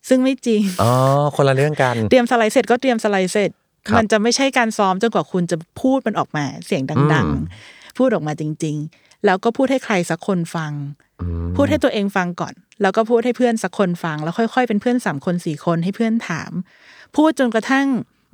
[0.08, 0.92] ซึ่งไม่จริงอ๋อ
[1.36, 3.50] คนละเรื่องกันเตรียมสไลด์เสร็จก็เตรียมสไลด์เสร็จ
[3.88, 10.72] ครับมันจะไม่ใช่การซ้อมจนกว่าคุณจะพูดมันออกมาเสียงดังอืมๆพูดออกมาจริงๆ แล้วก็พูดให้ใครสักคนฟัง
[11.20, 16.52] อืมพูดให้ตัวเองฟังก่อน แล้วก็พูดให้เพื่อนสักคนฟัง แล้วค่อยๆ เป็นเพื่อนสามคนสี่คนให้เพื่อนถาม
[17.16, 17.86] พูดจนกระทั่ง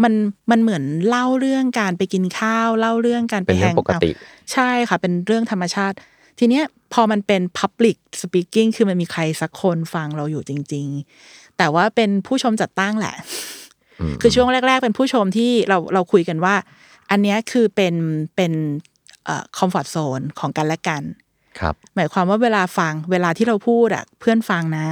[0.03, 0.15] มัน
[0.51, 5.97] มันเหมือนเล่าเรื่องการไปกินข้าว เล่าเรื่องการไปเป็นแฮเรื่องงปกติเอาท์ใช่ค่ะ เป็นเรื่องธรรมชาติ
[6.39, 10.87] ทีเนี้ยพอมันเป็น Public Speaking คือมันมีใครสักคนฟังเราอยู่จริง
[11.25, 13.17] ๆ แต่ว่าเป็นผู้ชมจัดตั้งแหละ
[14.21, 16.55] คือช่วงแรก ๆ เป็นผู้ชมที่เราเราคุยกันว่า
[17.11, 17.95] อันเนี้ยคือเป็น
[18.37, 18.94] เป็นเอ่อ
[19.59, 21.03] คอมฟอร์ทโซนของกันและกัน
[21.61, 24.87] ครับ หมายความว่าเวลาฟังเวลาที่เราพูดอะเพื่อนฟังนะ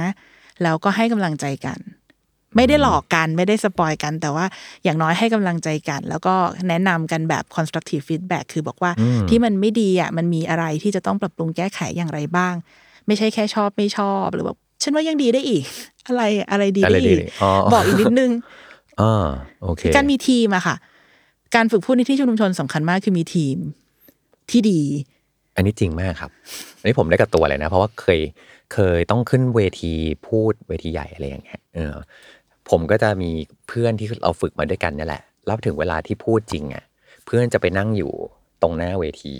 [0.63, 1.79] แล้วก็ให้กำลังใจกัน
[2.55, 4.45] ไม่ได้หลอกกันไม่ได้สปอยกัน แต่ว่า
[4.83, 6.33] อย่างน้อยให้กำลังใจกัน แล้วก็
[6.69, 12.53] แนะนำกันแบบ constructive feedback คือบอกว่าอืมที่มันไม่ดีอะมันมีอะไรที่จะต้องปรับปรุงแก้ไขอย่างไรบ้าง
[13.07, 15.63] ไม่ใช่แค่ชอบไม่ชอบหรือแบบฉันว่ายังดีได้อีก
[16.07, 18.31] อะไรอะไรดีอะไรได้ดีอีกอ๋อบอกอีกนิดนึง
[19.01, 19.27] อ่า
[19.63, 20.75] โอเค การมีทีมอะค่ะ
[21.55, 23.57] การฝึกพูดในที่ชุมชนสำคัญมากคือมีทีม
[24.51, 24.81] ที่ดี
[25.55, 26.31] อันนี้จริงมากครับ
[26.79, 28.19] อันนี้ผมได้กับตัวเลยนะ เพราะว่าเคย
[28.73, 29.93] เคยต้องขึ้นเวที
[30.27, 31.95] พูดเวทีใหญ่อะไรอย่างเงี้ยเออ
[32.69, 33.29] ผมก็จะมี
[33.67, 36.83] เพื่อนที่เราฝึกมาด้วยกันเนี่ยแหละแล้วถึงเวลาที่พูดจริงอะ
[37.25, 38.11] เพื่อนจะไปนั่งอยู่
[38.61, 39.35] ตรงหน้าเวที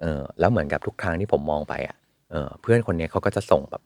[0.00, 1.96] เออแล้วเหมือนกับทุกครั้งที่ผมมองไปอะ
[2.30, 3.82] เออเพื่อนคนเนี้ยเขาก็จะส่งแบบ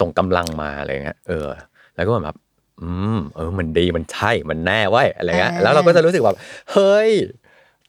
[0.00, 1.48] ส่งกำลังมาอะไรเงี้ยเออ
[1.96, 2.36] แล้วก็แบบ
[2.80, 6.38] อืมเออ มันดีมันใช่มันแน่เว้ยอะไรเงี้ยอ่าแล้วเราก็จะรู้สึกแบบ
[6.72, 7.10] เฮ้ย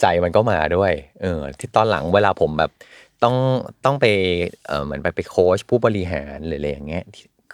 [0.02, 2.72] ใจมันก็มาด้วย เออ ที่ตอนหลังเวลาผมแบบ
[3.24, 3.36] ต้อง
[3.86, 4.06] ต้องไป
[4.68, 7.04] เออเหมือนไปไปโค้ชผู้บริหารหรืออะไรอย่างเงี้ย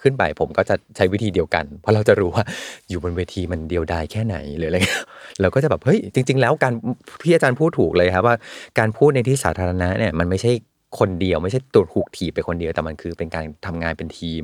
[0.01, 2.43] ขึ้นไปผมก็จะใช้วิธีเดียวกัน เพราะเราจะรู้ว่า
[2.89, 5.05] อยู่บนเวทีมันเดียวดายแค่ไหนหรืออะไรเงี้ย
[5.41, 6.73] เราก็จะแบบเฮ้ยจริง ๆ แล้วการ
[7.21, 8.35] พี่อาจารย์พูดถูกเลยครับว่า
[8.79, 10.51] การพูดในที่สาธารณะเนี่ยมันไม่ใช่
[10.99, 14.43] คนเดียวไม่ใช่ตัวถูกถีบไปคนเดียวแต่มันคือเป็นการทำงานเป็นทีม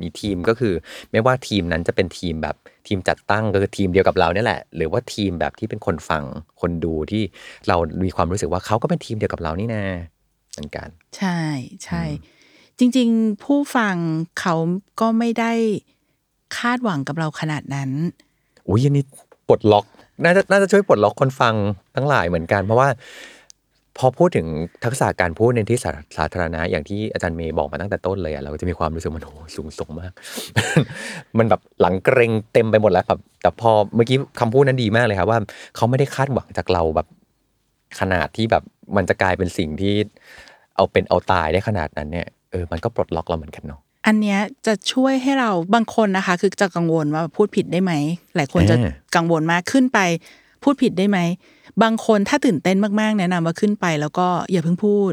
[0.00, 0.74] มีทีมก็คือ
[1.12, 6.24] ไม่ว่าทีมนั้นจะเป็นทีมแบบ ทีมจัดตั้งก็คือทีมเดียวกับเราเนี่ยแหละ หรือว่าทีมแบบที่เป็นคนฟัง
[6.60, 7.22] คนดูที่
[7.68, 9.84] เรามีความรู้สึกว่าเขาก็เป็นทีมเดียวกับเรานี่นา
[10.52, 11.38] เหมือนกัน ใช่
[11.84, 12.02] ใช่
[12.78, 13.96] จริง ๆ ผู้ฟัง
[14.40, 14.54] เขา
[15.00, 15.52] ก็ไม่ได้
[16.58, 17.90] คาดหวังกับเราขนาดนั้น
[18.68, 19.04] อุ้ยอันนี้
[19.48, 19.84] ปลดล็อก
[20.24, 21.54] น่าจะน่าจะช่วยปลดล็อกคนฟัง
[21.96, 22.88] ทั้งหลายเหมือนกัน เพราะว่า
[24.00, 24.46] พอพูดถึง
[24.84, 30.12] ทักษะการพูดในที่สาสาธารณะอย่างที่อาจารย์เมย์บอกมาตั้งแต่ต้นเลยอะเราก็จะมีความรู้สึกมันโหสูงส่งมาก
[31.38, 35.38] มันแบบหลังเกรงเต็มไปหมดแล้วครับ แต่พอเมื่อกี้คำพูดนั้นดีมากเลยครับว่า
[35.76, 37.06] เขาไม่ได้คาดหวังจากเราแบบ
[38.00, 38.62] ขนาดที่แบบ
[38.96, 39.94] มันจะกลายเป็นสิ่งที่
[40.76, 47.92] เอาเป็นเอาตายได้ขนาดนั้นเนี่ยเออมันก็ปลดล็อกเราเหมือนกันเนาะอันเนี้ยจะช่วยให้เราบางคนนะคะ คือจะกังวลว่าพูดผิดได้ไหม
[48.36, 49.98] หลายคนจะอ่ากังวลมากขึ้นไป
[50.62, 51.18] พูดผิดได้ไหม
[51.82, 55.12] บางคนถ้าตื่นเต้นมากๆ แนะนำว่าขึ้นไป แล้วก็อย่าเพิ่งพูด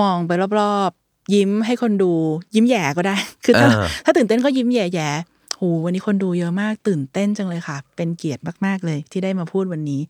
[0.00, 2.12] มองไปรอบๆ ยิ้มให้คนดู
[2.54, 10.00] ยิ้มแย่ก็ได้ คือถ้าอ่าถ้าตื่นเต้นก็ยิ้มแย่ๆโหวันนี้คนดูเยอะมาก ตื่นเต้นจังเลยค่ะ เป็นเกียรติมากๆเลยที่ได้มาพูดวันนี้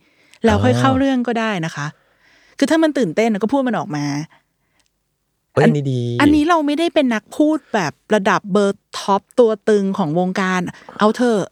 [0.44, 1.86] แล้วค่อยเข้าเรื่องก็ได้นะคะ
[2.58, 4.04] คือถ้ามันตื่นเต้นก็พูดมันออกมา
[5.54, 10.60] เอ้ยอันนี่ดี อันนี้เราไม่ได้เป็นนักพูดแบบระดับเบอร์ท็อปตัวตึงของวงการ
[10.98, 11.42] เอาเถอะ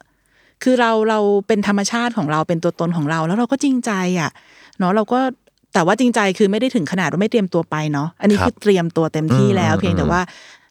[0.63, 4.31] คือเราเราเป็นธรรมชาติของเราเป็นตัวตนของเรา แล้วเราก็จริงใจอะ
[4.79, 5.19] เนาะเราก็
[5.73, 10.21] แต่ว่าจริงใจคือไม่ได้ถึงขนาดว่าไม่เตรียมตัวไปเนาะอันนี้ครับคือเตรียมตัวเต็มที่แล้วอืมเพียงแต่อืมว่า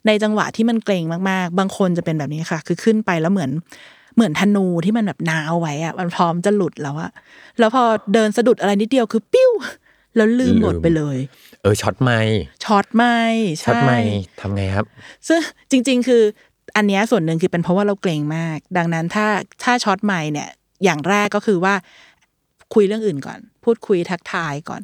[0.07, 3.51] ในจังหวะที่มันเกรงมากๆ บางคนจะเป็นแบบนี้ค่ะ คือขึ้นไปแล้วเหมือน
[4.15, 7.11] เหมือนธนูที่มันแบบนาวไว้อะมันพร้อมจะหลุดแล้วอะ
[7.59, 7.83] แล้วพอ
[8.15, 9.51] เดินสะดุดอะไรนิดเดียวคือปิ้ว
[10.17, 11.19] แล้วลืมหมดไปเลย
[11.63, 12.21] เออช็อตไม่
[12.65, 13.17] ช็อตไม่
[13.63, 14.01] ช็อตใช่ไม่
[14.41, 14.85] ทำไงครับ
[15.29, 16.23] ซึ่งจริง ๆ คือ
[16.77, 19.27] อันเนี้ยส่วนหนึ่งคือเป็นเพราะว่าเราเกรงมาก ดังนั้นถ้า
[19.65, 20.49] ถ้าช็อตใหม่เนี่ย
[20.85, 21.75] อย่างแรกก็คือว่า
[22.75, 24.83] คุยเรื่องอื่นก่อน พูดคุยทักทายก่อน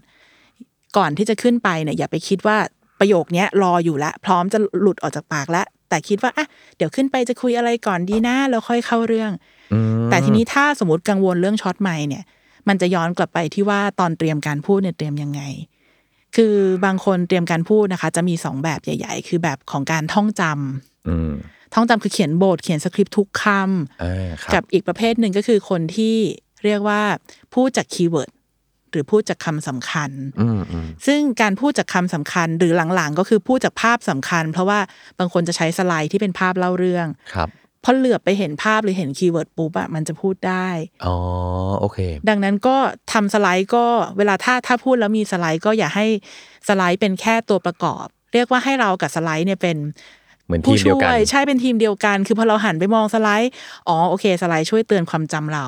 [0.97, 2.57] ก่อนที่จะขึ้นไปเนี่ย อย่าไปคิดว่า
[3.01, 6.47] ประโยคเนี้ยรออยู่แล้วพร้อมจะหลุดออกจากปากแล้วแต่คิดว่าอะ
[6.77, 9.33] เดี๋ยวขึ้นไปจะคุยอะไรก่อนดีนะแล้วค่อยเข้าเรื่อง
[9.73, 12.25] อืมแต่ทีนี้ถ้าสมมติกังวลเรื่องช็อตใหม่เนี่ย
[12.69, 15.43] มันจะย้อนกลับไปที่ว่าตอนเตรียมการพูดเนี่ยเตรียมยังไง
[16.37, 21.33] คือบางคนเตรียมการพูดนะคะ จะมีสองแบบใหญ่ ๆ คือแบบของการท่องจำอืม
[21.75, 23.45] ท่องจำคือเขียนบทเขียนสคริปต์ทุกคำ
[24.03, 26.17] อ่าครับกับอีกประเภทหนึ่งก็คือคนที่
[26.65, 27.03] เรียกว่า
[27.55, 28.31] พูดจาก keyword
[28.91, 34.81] หรือพูดจากคำสำคัญอืมอืมซึ่งการพูดจากคำสำคัญหรือหลังๆ ก็คือพูดจากภาพสำคัญ เพราะว่า
[35.19, 37.51] บางคนจะใช้สไลด์ที่เป็นภาพเล่าเรื่องครับ
[37.85, 40.69] พอเหลือบไปเห็นภาพหรือเห็น keyword ปุ๊บอะมันจะพูดได้
[41.07, 41.17] อ๋อ
[41.81, 41.99] โอเค
[42.29, 42.77] ดังนั้นก็
[43.13, 43.85] ทำสไลด์ก็
[44.19, 46.07] เวลาถ้าถ้าพูดแล้วมีสไลด์ก็อย่าให้
[46.69, 49.77] สไลด์เป็นแค่ตัวประกอบ เรียกว่าให้เรากับสไลด์เนี่ยเป็น
[50.47, 53.53] เหมือนทีมเดียวช่วยใช่เป็นทีมเดียวกัน คือพอเราหันไปมองสไลด์
[53.89, 55.67] อ๋อโอเค สไลด์ช่วยเตือนความจำเรา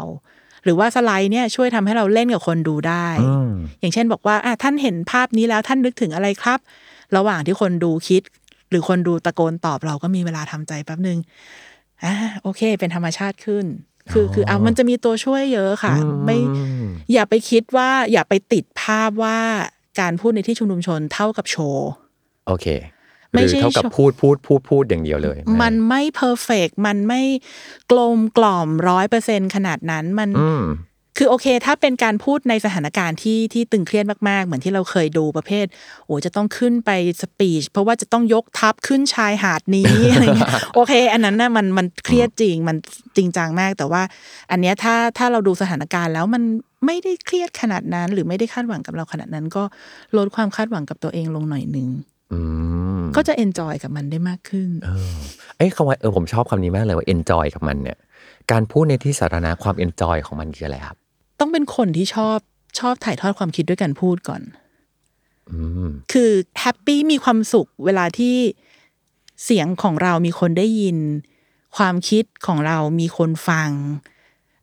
[0.65, 6.59] หรือว่าสไลด์เนี่ยช่วยทำให้เราเล่นกับคนดูได้อืมอย่างเช่นบอกว่าอะท่านเห็นภาพนี้แล้วท่านนึกถึงอะไรครับ
[7.17, 8.23] ระหว่างที่คนดูคิด
[8.71, 11.19] หรือคนดูตะโกนตอบเราก็มีเวลาทำใจแป๊บหนึ่ง
[12.05, 13.65] อ่าโอเค เป็นธรรมชาติขึ้น
[14.13, 16.39] คือคืออะมันจะมีตัวช่วยเยอะค่ะ ไม่
[17.13, 19.39] อย่าไปคิดว่าอย่าไปติดภาพว่า
[20.01, 21.89] การพูดในที่ชุมนุมชนเท่ากับโชว์
[22.47, 22.67] โอเค
[23.33, 27.23] ไม่หรือใช่เท่ากับโชว์พูดพูดพูดพูดอย่างเดียวเลย มันไม่เพอร์เฟกมันไม่
[27.91, 30.65] กลมกล่อมร้อยเปอร์เซ็นขนาดนั้นมันอืม
[31.21, 35.67] คือโอเค ถ้าเป็นการพูดในสถานการณ์ที่ที่ตึงเครียดมากๆ เหมือนที่เราเคยดูประเภท
[36.07, 42.77] โอ้จะต้องขึ้นไปสปีช เพราะว่าจะต้องยกทัพขึ้นชายหาดนี้อะไรเงี้ยโอเค อันนั้นน่ะมันมันเครียดจริงมัน
[43.17, 44.03] จริงจังมาก แต่ว่า
[44.51, 46.43] อันเนี้ยถ้าถ้าเราดูสถานการณ์แล้วมัน
[46.87, 49.63] ไม่ได้เครียดขนาดนั้น หรือไม่ได้คาดหวังกับเราขนาดนั้น ก็
[50.17, 52.18] ลดความคาดหวังกับตัวเองลงหน่อยหนึงอืม
[53.17, 55.17] ก็จะ enjoy กับมันได้มากขึ้น เออ
[55.57, 57.99] เอ้ยคำว่าเออผมชอบคำนี้มากเลยว่า enjoy กับมันเนี่ย
[58.51, 60.97] การพูดในที่สาธารณะความ enjoy ของมันคืออะไรครับ
[61.41, 62.39] ต้องเป็นคนที่ชอบ
[62.79, 64.43] ชอบถ่ายทอดความคิดด้วยการพูดก่อน
[65.51, 68.37] อืมคือ happy มีความสุขเวลาที่
[69.45, 70.97] เสียงของเรามีคนได้ยิน
[71.77, 73.71] ความคิดของเรามีคนฟัง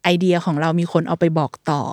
[0.03, 1.83] ไอเดียของเรามีคนเอาไปบอกต่อ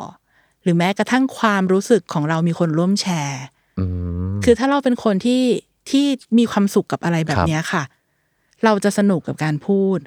[0.63, 3.62] หรือแม้กระทั่งความรู้สึกของเรามีคนร่วมแชร์อืม
[4.45, 5.43] คือถ้าเราเป็นคนที่
[5.91, 6.05] ที่
[6.39, 7.83] มีความสุขกับอะไรแบบครับเนี้ยค่ะ
[8.65, 9.99] เราจะสนุกกับการพูด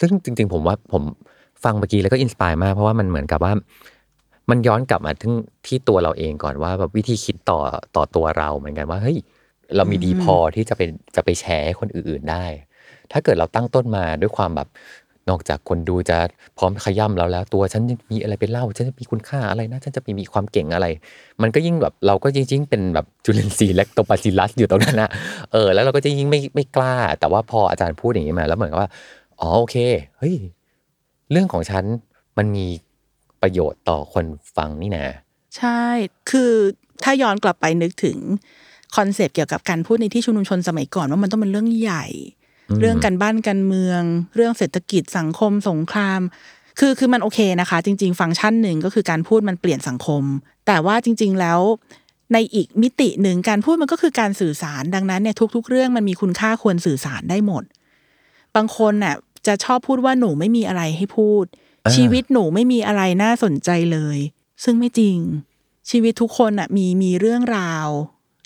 [0.00, 1.02] ซึ่งจริง ๆ ผมว่าผม
[1.64, 3.52] ฟังเมื่อกี้แล้วก็อินสปายมาก เพราะว่ามันเหมือนกับว่า
[4.50, 5.34] มันย้อนกลับมาถึง
[5.66, 7.60] ที่ตัวเราเองก่อนว่าแบบวิธีคิดต่อ
[7.96, 9.18] ต่อตัวเราเหมือนกันว่าเฮ้ย
[9.76, 10.80] เรามีดีพอที่จะไป
[11.16, 12.44] จะไปแชร์ให้คนอื่น ๆได้
[13.12, 14.68] ถ้าเกิดเราตั้งต้นมาด้วยความแบบ
[15.28, 16.18] นอกจากคนดูจะ
[16.58, 20.86] พร้อมขย่ำเราแล้ว ตัวฉันมีอะไรเป็นเล่า ฉันจะมีคุณค่าอะไรนะ ฉันจะมีมีความเก่งอะไร
[21.42, 25.10] มันก็ยิ่งแบบเราก็ยิ่งๆเป็นแบบจุลินทรีย์และโตปาซิลลัสอยู่ตรงนั้นนะ
[25.52, 28.90] เออแล้วเราก็จะยิ่งไม่ไม่กล้า แต่ว่าพออาจารย์พูดอย่างนี้มา แล้วเหมือนกับว่า
[29.40, 29.76] อ๋อโอเค
[30.18, 30.34] เฮ้ย
[31.30, 31.84] เรื่องของฉัน
[32.38, 32.66] มันมี
[33.42, 34.24] ประโยชน์ต่อคน
[34.56, 35.06] ฟังนี่นะ
[35.56, 35.82] ใช่
[36.30, 36.52] คือ
[37.02, 38.16] ถ้าย้อนกลับไปนึกถึง
[38.96, 42.06] คอนเซปต์เกี่ยวกับการพูดในที่ชุมนุมชนสมัยก่อนว่ามันต้องเป็นเรื่องใหญ่
[42.78, 44.00] เรื่องการบ้านการเมือง
[44.36, 46.20] เรื่องเศรษฐกิจสังคมสงคราม
[46.78, 50.22] คือคือมันโอเคนะคะ จริง ๆ ฟังก์ชันหนึ่งก็คือการพูดมันเปลี่ยนสังคม
[50.66, 51.60] แต่ว่าจริง ๆ แล้ว
[52.32, 57.62] ในอีกมิติหนึ่งการพูดมันก็คือการสื่อสารดังนั้นเนี่ยทุก ๆ เรื่องมันมีคุณค่าควรสื่อสารได้หมด
[58.56, 59.14] บางคนน่ะ
[59.46, 61.44] จะชอบพูดว่าหนูไม่มีอะไรให้พูด
[61.84, 64.18] อ่าชีวิตหนูไม่มีอะไรน่าสนใจเลย
[64.64, 65.18] ซึ่งไม่จริง
[65.90, 67.88] ชีวิตทุกคนน่ะมีมีเรื่องราว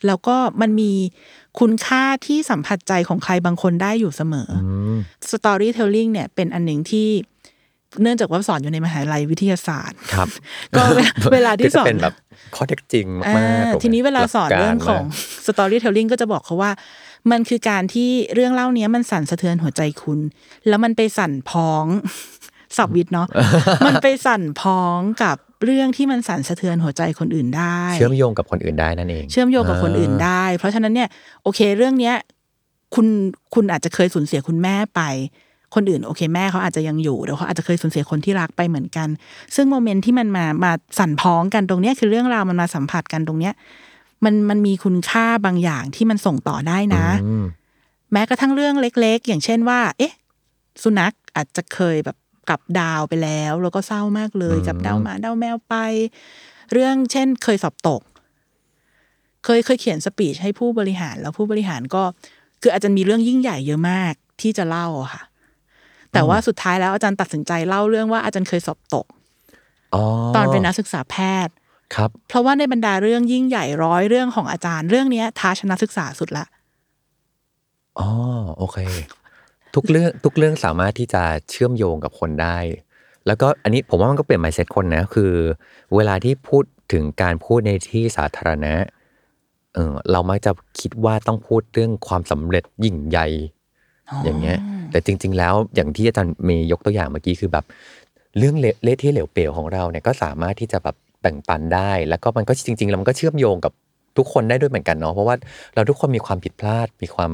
[0.06, 0.92] แล้วก็มันมี
[1.60, 4.96] คุณค่าที่สัมผัสใจของใครบางคนได้อยู่เสมออม
[5.32, 7.08] storytelling เนี่ยเป็นอันหนึ่งที่
[8.02, 10.28] เนื่องจากว่าสอนอยู่ในมหาลัยวิทยาศาสตร์ครับ
[10.76, 12.14] ก็เวลาเวลาที่ก็จะสอนเป็นแบบ
[12.54, 16.70] ข้อเท็จจริงอ่ามากๆถูกไหมทีนี้เวลาสอนหกกเรื่องของมาก storytelling ก็จะบอกเขาว่า
[17.30, 20.18] มันคือการที่เรื่องเล่าเนี้ยมันสั่นสะเทือนหัวใจคุณ
[20.68, 21.84] แล้วมันไปสั่นพ้อง
[22.76, 23.28] สับวิทย์เนาะ
[23.86, 31.08] มันไปสั่นพ้องกับ เรื่องที่มันสั่นสะเทือนหัวใจคนอื่นได้ เชื่อมโยงกับคนอื่นได้นั่นเอง เชื่อมโยงกับคนอื่นได้ เพราะฉะนั้นเนี่ย
[31.42, 32.16] โอเคเรื่องเนี้ย
[32.94, 33.06] คุณ
[33.54, 35.02] คุณอาจจะเคยสูญเสียคุณแม่ไป
[35.74, 39.08] คนอื่นโอเคแม่เขาอาจจะยังอยู่แต่เขาอาจจะเคยสูญเสียคนที่รักไปเหมือนกัน
[39.54, 43.54] ซึ่งโมเมนต์ที่มันมามาสั่นพ้องกันตรงเนี้ยคือเรื่องราวมันมาสัมผัสกันตรงเนี้ย
[44.24, 47.44] มันมันมีคุณค่าบางอย่างที่มันส่งต่อได้นะอืม
[48.12, 50.14] แม้กระทั่งเรื่องเล็ก ๆ อย่างเช่นว่า เอ๊ะ
[50.82, 52.16] สุนัขอาจจะเคยแบบ
[52.48, 55.74] กลับดาวไปแล้ว แล้วก็เศร้ามากเลย กับดาวหมาดาวแมวไป
[56.72, 58.02] เรื่องเช่น เคยสอบตก
[59.44, 62.02] เคยเคยเขียนสปีชให้ผู้บริหาร แล้วผู้บริหารก็
[62.62, 65.22] คืออาจารย์มีเรื่องยิ่งใหญ่เยอะมากที่จะเล่าอะค่ะ
[66.12, 69.06] แต่ว่าสุดท้ายแล้วอาจารย์ตัดสินใจเล่าเรื่องว่าอาจารย์เคยสอบตก
[69.94, 70.02] อ๋อ
[70.36, 71.54] ตอนเป็นนักศึกษาแพทย์
[71.94, 76.44] ครับ เพราะว่าในบรรดาเรื่องยิ่งใหญ่ร้อยเรื่องของอาจารย์เรื่องเนี้ยท้าชนะศึกษาสุดละ
[77.98, 78.08] อ๋อ
[78.58, 78.78] โอเค
[79.74, 82.58] ทุกเรื่องทุกเรื่องสามารถที่จะเชื่อมโยงกับคนได้
[83.26, 85.32] แล้วก็อันนี้ผมว่ามันก็เปลี่ยน mindset คนนะ คือ
[85.94, 88.74] เวลาที่พูดถึงการพูดในที่สาธารณะ
[89.74, 93.26] เออเรามักจะคิดว่าต้องพูดเรื่องความสำเร็จยิ่งใหญ่
[94.24, 94.58] อย่างเงี้ย
[94.90, 97.64] แต่จริง ๆ แล้วอย่างที่อาจารย์เมย์ยกตัวอย่างเมื่อกี้คือแบบ
[98.38, 103.72] เรื่องเละเละที่เหลวเปลวของเราเนี่ยก็สามารถที่จะแบบแบ่งปันได้ แล้วก็มันก็จริงๆแล้วมันก็เชื่อมโยงกับ
[104.16, 105.34] ทุกคนได้ด้วยเหมือนกันเนาะเพราะว่า
[105.74, 107.32] เราทุกคนมีความผิดพลาดมีความ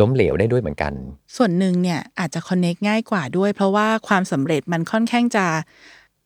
[0.00, 0.92] ล้มเหลวได้ด้วยเหมือนกัน
[1.36, 5.46] ส่วนหนึ่งเนี่ยอาจจะคอนเน c t ง่ายกว่าด้วย เพราะว่าความสำเร็จมันค่อนข้างจะ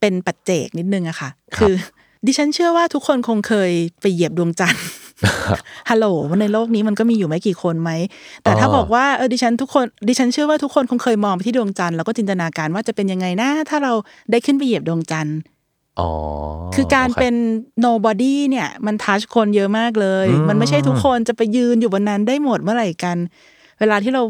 [0.00, 1.74] เป็นปัจเจกนิดนึงอะค่ะครับคือ
[2.26, 4.84] ดิฉันเชื่อว่าทุกคนคงเคยไปเหยียบดวงจันทร์
[5.90, 6.06] ฮัลโหล
[6.40, 7.90] ในโลกนี้มันก็มีอยู่ไม่กี่คนไหม
[8.42, 13.92] แต่ถ้าอ๋อบอกว่าเออดิฉันทุกคนดิฉันเชื่อว่าทุกคนคงเคยมองไปที่ดวงจันทร์แล้วก็จินตนาการว่าจะเป็นยังไงนะถ้าเรา
[14.30, 15.38] ได้ขึ้นไปเหยียบดวงจันทร์
[16.00, 16.10] อ๋อ
[16.74, 17.34] คือการโอคเป็น
[17.86, 23.16] nobody เนี่ย มันทัชคนเยอะมากเลยอืมมันไม่ใช่ทุกคนจะไปยืนอยู่บนนั้นได้หมดเมื่อไหร่กัน
[23.80, 24.22] เวลาที่เรา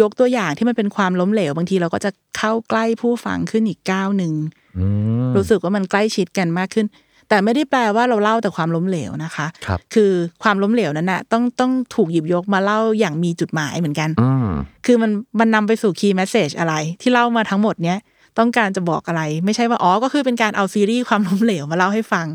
[0.00, 4.32] ยกตัวอย่างที่มันเป็นความล้มเหลว บางทีเราก็จะเข้าใกล้ผู้ฟังขึ้นอีกก้าวหนึ่ง
[4.78, 4.86] อื
[5.28, 6.86] มรู้สึกว่ามันใกล้ชิดกันมากขึ้น
[7.28, 14.48] แต่ไม่ได้แปลว่าเราเล่าแต่ความล้มเหลวนะคะครับคือความล้มเหลวนั้นนะต้องต้องถูกหยิบยกมาเล่าอย่างมีจุดหมายเหมือนกันอืม
[14.86, 17.98] คือมันมันนำไปสู่คีย์แมสเซจอะไร ที่เล่ามาทั้งหมดเนี้ย
[18.38, 22.26] ต้องการจะบอกอะไร ไม่ใช่ว่าอ๋อก็คือเป็นการเอาซีรีส์ความล้มเหลวมาเล่าให้ฟัง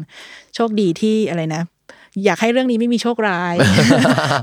[0.56, 1.62] โชคดีที่อะไรนะ
[2.26, 3.56] อยากให้เรื่องนี้ไม่มีโชคร้าย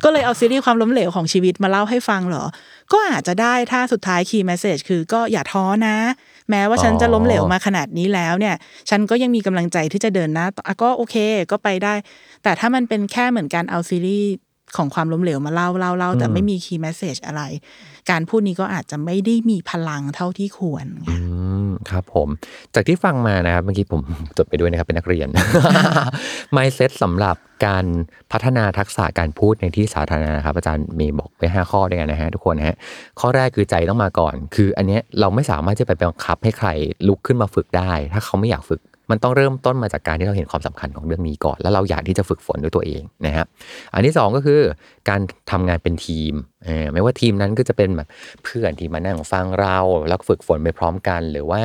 [0.04, 2.44] ก็เลยเอาซีรีส์ความล้มเหลวของชีวิตมาเล่าให้ฟังเหรอ
[2.92, 5.96] ก็อาจจะได้ถ้าสุดท้าย key message คือก็อย่าท้อนะ
[6.50, 8.54] แม้ว่าฉันจะล้มเหลวมาขนาดนี้แล้วเนี่ย
[8.90, 11.16] ฉันก็ยังมีกำลังใจที่จะเดินหน้าต่ออะก็โอเค
[11.50, 11.94] ก็ไปได้
[12.42, 14.28] แต่ถ้ามันเป็นแค่เหมือนการเอาซีรีส์
[14.76, 17.42] ของความล้มเหลวมาเล่าเล่าเล่าแต่ไม่มี key message อะไร
[18.10, 21.16] การพูดนี้ก็อาจจะไม่ได้มีพลังเท่าที่ควรอื
[21.66, 22.28] มครับผม
[22.74, 24.02] จากที่ฟังมานะครับ เมื่อกี้ผม
[24.36, 25.28] จดไปด้วยนะครับเป็นนักเรียน
[26.56, 27.84] mindset สำหรับการ
[28.32, 32.76] พัฒนาทักษะการพูดในที่สาธารณะนะครับ อาจารย์มีบอกไว้5ข้อด้วยกันนะฮะทุกคนนะฮะ
[33.20, 36.68] ข้อแรกคือใจต้องมาก่อน คืออันเนี้ยเราไม่สามารถจะไปบังคับให้ใคร
[37.08, 43.46] ลุกขึ้นมาฝึกได้ ถ้าเขาไม่อยากฝึก มันต้องเริ่มต้นมาจากการที่เราเห็นความสำคัญของเรื่องนี้ก่อน แล้วเราอยากที่จะฝึกฝนด้วยตัวเองนะครับ
[43.94, 44.60] อันที่สองก็คือ
[45.08, 46.32] การทำงานเป็นทีม
[46.92, 48.08] ไม่ว่าทีมนั้นก็จะเป็นแบบ
[48.44, 51.62] เพื่อนที่มานั่งฟังเราแล้วฝึกฝนไปพร้อมกัน หรือว่า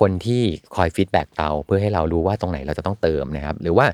[0.00, 0.42] คนที่
[0.74, 3.86] คอยฟีดแบ็กเราเพื่อให้เรารู้ว่าตรงไหนเราจะต้องเติมนะครับ หรือว่า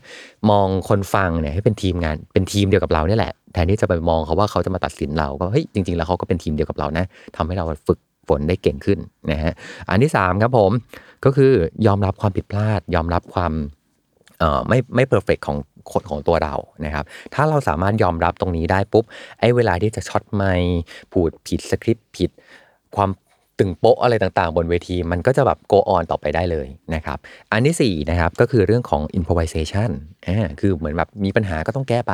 [0.51, 7.05] มองคนฟังเนี่ยให้เป็นทีมงานเป็นทีมเดียวกับเราเนี่ยแหละแทนที่จะไปมองเขาว่าเขาจะมาตัดสินเราก็เฮ้ยจริงๆแล้วเขาก็เป็นทีมเดียวกับเรานะ
[7.37, 8.98] ทำให้เราฝึก ฝนได้เก่งขึ้น
[9.30, 9.52] นะฮะ
[9.88, 10.70] อันที่สามครับผม
[11.24, 11.52] ก็คือ
[11.87, 13.52] ยอมรับความผิดพลาด ยอมรับความ
[14.68, 15.58] ไม่ไม่เพอร์เฟกของ
[15.92, 19.04] คนของตัวเรานะครับ ถ้าเราสามารถยอมรับตรงนี้ได้ปุ๊บ
[19.40, 20.52] ไอ้เวลาที่จะช็อตไม่
[21.12, 22.30] พูดผิดสคริปต์ผิด
[22.96, 23.10] ความ
[23.58, 27.18] ตึงโป๊ะอะไรต่างๆ บนเวที มันก็จะแบบ go on ต่อไปได้เลยนะครับ
[27.52, 29.90] อันที่สี่นะครับก็คือเรื่องของ improvisation
[30.28, 32.12] อ่าคือเหมือนแบบมีปัญหาก็ต้องแก้ไป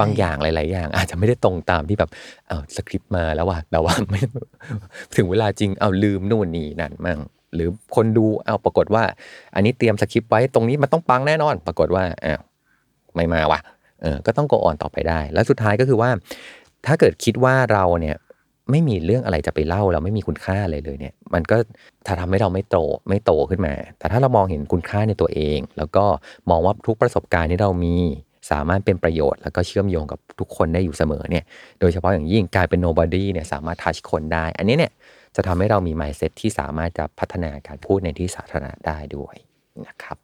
[0.00, 2.10] บางอย่างหลาย ๆ อย่าง อาจจะไม่ได้ตรงตามที่แบบ
[2.48, 4.22] เอาสคริปต์มาแล้วว่ะแต่ว่าไม่
[5.16, 7.20] ถึงเวลาจริงเอาลืมนู่นนี่นั่นมั่ง
[7.54, 9.04] หรือคนดูเอาปรากฏว่า
[9.54, 12.40] อันนี้เตรียมสคริปต์ไว้ตรงนี้มันต้องปังแน่นอน ปรากฏว่าอ้าว
[13.14, 13.60] ไม่มาว่ะ
[14.02, 16.10] เออก็ต้องโกออนต่อไปได้ แล้วสุดท้ายก็คือว่า
[16.86, 18.16] ถ้าเกิดคิดว่าเราเนี่ย
[18.70, 21.56] ไม่มีเรื่องอะไรจะไปเล่าเราไม่มีคุณค่าอะไรเลยเนี่ย มันก็
[22.06, 22.76] ถ้าทำให้เราไม่โต
[23.08, 26.04] ไม่โตขึ้นมา แต่ถ้าเรามองเห็นคุณค่าในตัวเอง แล้วก็
[26.50, 27.96] มองว่าทุกประสบการณ์ที่เรามี
[28.50, 31.44] สามารถเป็นประโยชน์แล้วก็เชื่อมโยงกับทุกคนได้อยู่เสมอเนี่ย
[31.80, 34.92] โดยเฉพาะอย่างยิ่งกลายเป็น nobody เนี่ยสามารถทัชคนได้ อันนี้เนี่ย
[35.36, 39.34] จะทำให้เรามี mindset ที่สามารถจะพัฒนาการพูดในที่สาธารณะได้ด้วย
[39.86, 40.16] นะครับ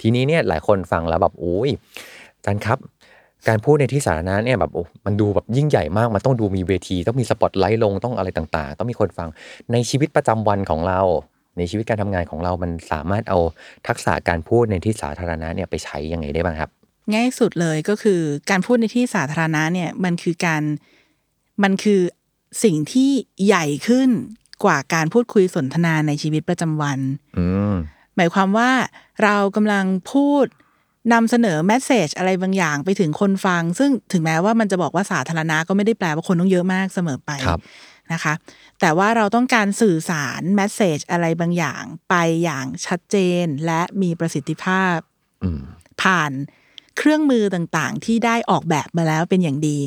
[0.00, 1.70] ทีนี้เนี่ยหลายคนฟังแล้วแบบโอ้ย
[2.36, 2.78] อาจารย์ครับ
[3.48, 9.28] การพูดในที่สาธารณะเนี่ยแบบโอ้มันดูแบบยิ่งใหญ่มาก มันต้องดูมีเวที ต้องมีสปอตไลท์ลงต้องอะไรต่างๆ ต้องมีคนฟัง
[9.72, 11.00] ในชีวิตประจำวันของเรา
[11.58, 13.38] ในชีวิตการทำงานของเรามันสามารถเอา
[13.88, 16.70] ทักษะการพูดในที่สาธารณะเนี่ยไปใช้ยังไงได้บ้างครับ
[17.14, 20.62] ง่ายสุดเลยก็คือการพูดในที่สาธารณะเนี่ยมันคือการ
[21.62, 22.00] มันคือ
[22.64, 23.10] สิ่งที่
[23.46, 24.08] ใหญ่ขึ้น
[24.64, 26.98] กว่าการพูดคุยสนทนาในชีวิตประจำวัน
[27.38, 27.74] อืม
[28.18, 28.70] หมายความว่า
[29.22, 30.46] เรากำลังพูด
[31.12, 37.60] นำเสนอแมสเซจอะไรบางอย่างไปถึงคนฟัง ซึ่งถึงแม้ว่ามันจะบอกว่าสาธารณะก็ไม่ได้แปลว่าคนต้องเยอะมากเสมอไปครับ
[38.12, 38.34] นะคะ
[38.80, 44.96] แต่ว่าเราต้องการสื่อสารแมสเซจอะไรบางอย่างไปอย่างชัดเจนและมีประสิทธิภาพ
[45.42, 45.60] อืม
[46.02, 46.32] ผ่าน
[46.96, 49.78] เครื่องมือต่างๆ ที่ได้ออกแบบมาแล้วเป็นอย่างดี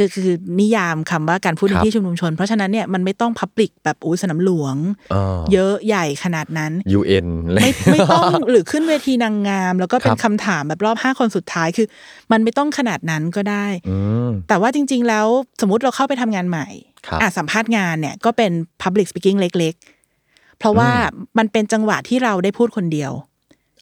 [0.00, 4.76] ก็คือนิยามคำว่าการพูดในครับที่ชุมนุมชน เพราะฉะนั้นเนี่ยมันไม่ต้องพับลิกแบบอุ้ยสนามหลวง
[5.14, 11.86] อ๋อเยอะใหญ่ขนาดนั้น UN เลยไม่ไม่ต้องหรือขึ้นเวทีนางงาม แล้วก็เป็นครับคำถามแบบรอบห้าคนสุดท้ายคือ
[12.32, 13.96] มันไม่ต้องขนาดนั้นก็ได้อื
[14.28, 15.26] มแต่ว่าจริง ๆ แล้ว
[15.60, 16.66] สมมติเราเข้าไปทำงานใหม่
[17.06, 19.74] ครับอะสัมภาษณ์งานเนี่ยก็เป็น Public Speaking เล็ก
[20.16, 20.90] ๆ เพราะว่า
[21.38, 23.12] มันเป็นจังหวะที่เราได้พูดคนเดียว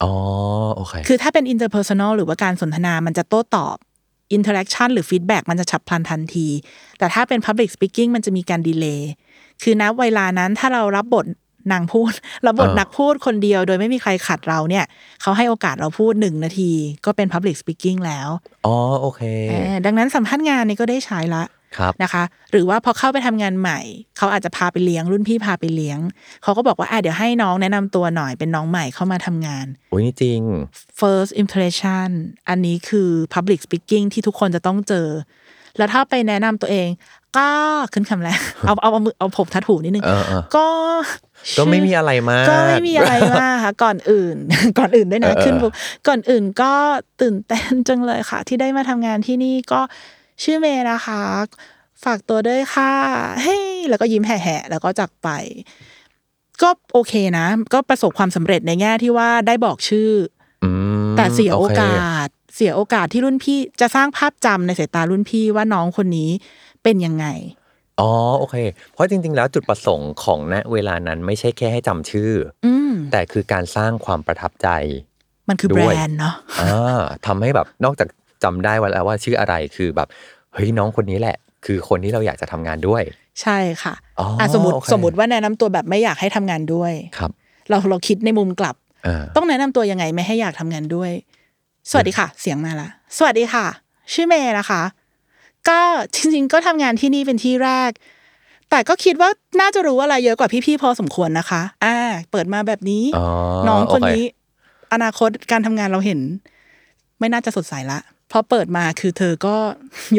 [0.02, 0.12] อ๋อ
[0.74, 3.76] โอเคคือถ้าเป็น interpersonal หรือว่าการสนทนามันจะโต้ตอบ
[4.36, 6.48] interaction หรือ feedback มันจะฉับพลันทันที
[6.98, 9.10] แต่ถ้าเป็น public speaking มันจะมีการดีเลย์
[9.62, 11.26] คือณเวลานั้นถ้าเรารับบท
[11.72, 12.12] นางพูด
[12.46, 14.84] รับบทอ่านันักพูดคนเดียว โดยไม่มีใครขัดเราเนี่ย
[15.22, 16.70] เขาให้โอกาสเราพูดหนึ่งนาที
[17.06, 18.28] ก็เป็น public speaking แล้ว
[18.66, 21.48] อ๋อ โอเคเออดังนั้นสัมภาษณ์งานนี่ก็ได้ใช้ละครับ
[22.02, 23.80] นะคะ หรือว่าพอเข้าไปทำงานใหม่
[24.18, 25.98] เขาอาจจะพาไปเลี้ยง รุ่นพี่พาไปเลี้ยง
[26.42, 30.40] เขาก็บอกว่าอะเดี๋ยวให้น้องแนะนำตัวหน่อยเป็นน้องใหม่เข้ามาทำงานโอ้ยนี่จริง
[31.00, 32.08] first impression
[32.48, 35.08] อันนี้คือ public speaking ที่ทุกคนจะต้องเจอ
[35.78, 36.88] แล้วถ้าไปแนะนำตัวเอง
[37.36, 37.48] ก็
[37.92, 40.66] ขึ้นคำแรกเอาเอาเอามือเอาผมทัดหูนิดนึงเออเออก็
[41.58, 44.36] ก็ไม่มีอะไรมากก็ไม่มีอะไรมากค่ะก่อนอื่น
[44.78, 45.72] ก่อนอื่นด้วยนะเออเออขึ้นปุ๊บ
[46.08, 46.72] ก่อนอื่นก็
[47.20, 49.80] ตื่นเต้นจังเลยค่ะ ที่ได้มาทำงานที่นี่ก็
[50.42, 51.22] ชื่อเมย์นะคะ
[52.04, 52.92] ฝากตัวด้วยค่ะ
[53.42, 55.28] เฮ้ยแล้วก็ยิ้มแห่ๆแล้วก็จากไป
[56.62, 60.10] ก็โอเคนะ ก็ประสบความสำเร็จในแง่ที่ว่าได้บอกชื่อ
[60.64, 60.70] อื
[61.08, 66.30] มแต่เสียโอคกาส เสียโอกาสที่รุ่นพี่จะสร้างภาพจำในสายตารุ่นพี่ว่าน้องคนนี้
[66.82, 67.26] เป็นยังไง
[68.00, 68.56] อ๋อโอเค
[68.92, 72.30] เพราะจริง ๆ แล้วจุดประสงค์ของณเวลานั้นไม่ใช่แค่ให้จำชื่อ
[72.64, 74.68] ออืมแต่คือการสร้างความประทับใจ
[75.48, 78.08] มันคือด้แบรวยนด์เนาะอ่าทำให้แบบนอกจาก
[78.42, 80.08] จำได้ว่าแล้วว่าชื่ออะไรคือแบบ
[80.54, 83.02] เฮ้ยน้องคนนี้แหละ คือคนที่เราอยากจะทำงานด้วย
[83.42, 87.30] ใช่ค่ะอ๋ออะสมมติโอเคสมมติว่าแนะนำตัวแบบไม่อยากให้ทำงานด้วยครับ
[87.68, 91.10] เราเราคิดในมุมกลับอ่าต้องแนะนำตัวยังไงไม่ให้อยากทำงานด้วย
[91.90, 93.66] สวัสดีค่ะ เสียงมาละสวัสดีค่ะ
[94.12, 94.82] ชื่อเมย์นะคะ
[95.68, 95.80] ก็
[96.14, 97.90] จริง ๆ ก็ทำงานที่นี่เป็นที่แรก
[98.70, 101.96] แต่ก็คิดว่าน่าจะรู้อะไรเยอะกว่าพี่ๆพอสมควรนะคะ อ่า
[102.30, 103.26] เปิดมาแบบนี้อ๋อ
[103.68, 104.22] น้องคนโอเคนี้
[104.92, 106.20] อนาคตการทำงานเราเห็น
[107.18, 109.56] ไม่น่าจะสดใสละเพราะเปิดมาคือเธอก็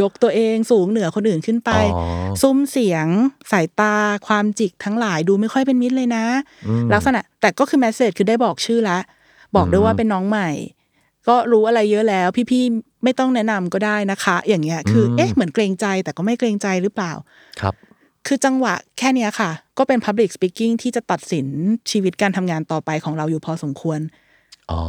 [0.01, 2.03] ยกตัวเองสูงเหนือคนอื่นขึ้นไปอ๋อ
[2.41, 3.07] ซุ้มเสียง
[3.51, 3.95] สายตา
[4.27, 6.25] ความจิกทั้งหลายดูไม่ค่อยเป็นมิตรเลยนะ
[6.67, 8.97] อืมลักษณะ แต่ก็คือแมสเซจคือได้บอกชื่อละ
[9.55, 10.49] บอกด้วยว่าเป็นน้องใหม่
[11.27, 17.11] ก็รู้อะไรเยอะแล้ว พี่ๆไม่ต้องแนะนำก็ได้นะคะ อย่างเงี้ย คืออมเอ๊ะเหมือนเกรงใจแต่ก็ไม่เกรงใจหรือเปล่า
[17.61, 17.73] ครับ
[18.27, 21.47] คือจังหวะแค่เนี้ยค่ะ ก็เป็น Public Speaking ที่จะตัดสิน
[21.91, 23.99] ชีวิตการทำงานต่อไปของเราอยู่พอสมควร
[24.71, 24.81] อ๋อ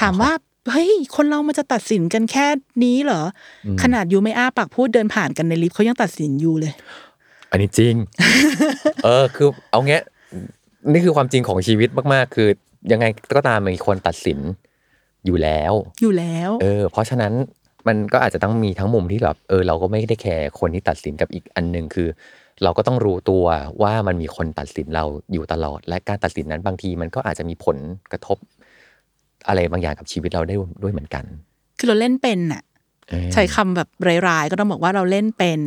[0.00, 0.32] ถามว่า
[0.72, 2.46] เฮ้ย คนเรามันจะตัดสินกันแค่
[2.84, 3.22] นี้เหรอ
[3.82, 6.72] ขนาดยูไม่อ้าปากพูดเดินผ่านกันในลิฟต์เขายังตัดสินยูเลย
[7.50, 7.94] อันนี้จริง
[9.04, 10.02] เออ คือเอาเงี้ย
[10.92, 12.48] นี่คือความจริงของชีวิตมากๆ คือ
[12.92, 14.38] ยังไงก็ตามมีคนตัดสิน
[15.26, 17.32] อยู่แล้ว อยู่แล้ว เออ เพราะฉะนั้น
[17.88, 22.08] มันก็อาจจะต้องมีทั้งมุมที่แบบ เออ เราก็ไม่ได้แคร์คนที่ตัดสินกับอีกอันหนึ่งคือ
[22.62, 23.44] เราก็ต้องรู้ตัว
[23.82, 27.76] ว่ามันมีคนตัดสินเราอยู่ตลอด และการตัดสินนั้นบางทีมันก็อาจจะมีผล
[28.12, 28.36] กระทบ
[29.48, 31.24] อะไรบางอย่างกับชีวิตเราได้ด้วยเหมือนกัน
[31.78, 32.62] คือเราเล่นเป็นน่ะ
[33.08, 33.88] เออใช้คำแบบ
[34.28, 35.58] ร้ายๆก็ต้องบอกว่าเราเล่นเป็น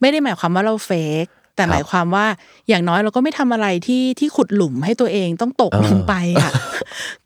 [0.00, 0.90] ไม่ได้หมายความว่าเราเฟ
[1.24, 2.26] กแต่ครับหมายความว่า
[2.68, 6.50] อย่างน้อยเราก็ไม่ทำอะไรที่ที่ขุดหลุมให้ตัวเองต้องตกเออลงไปอะ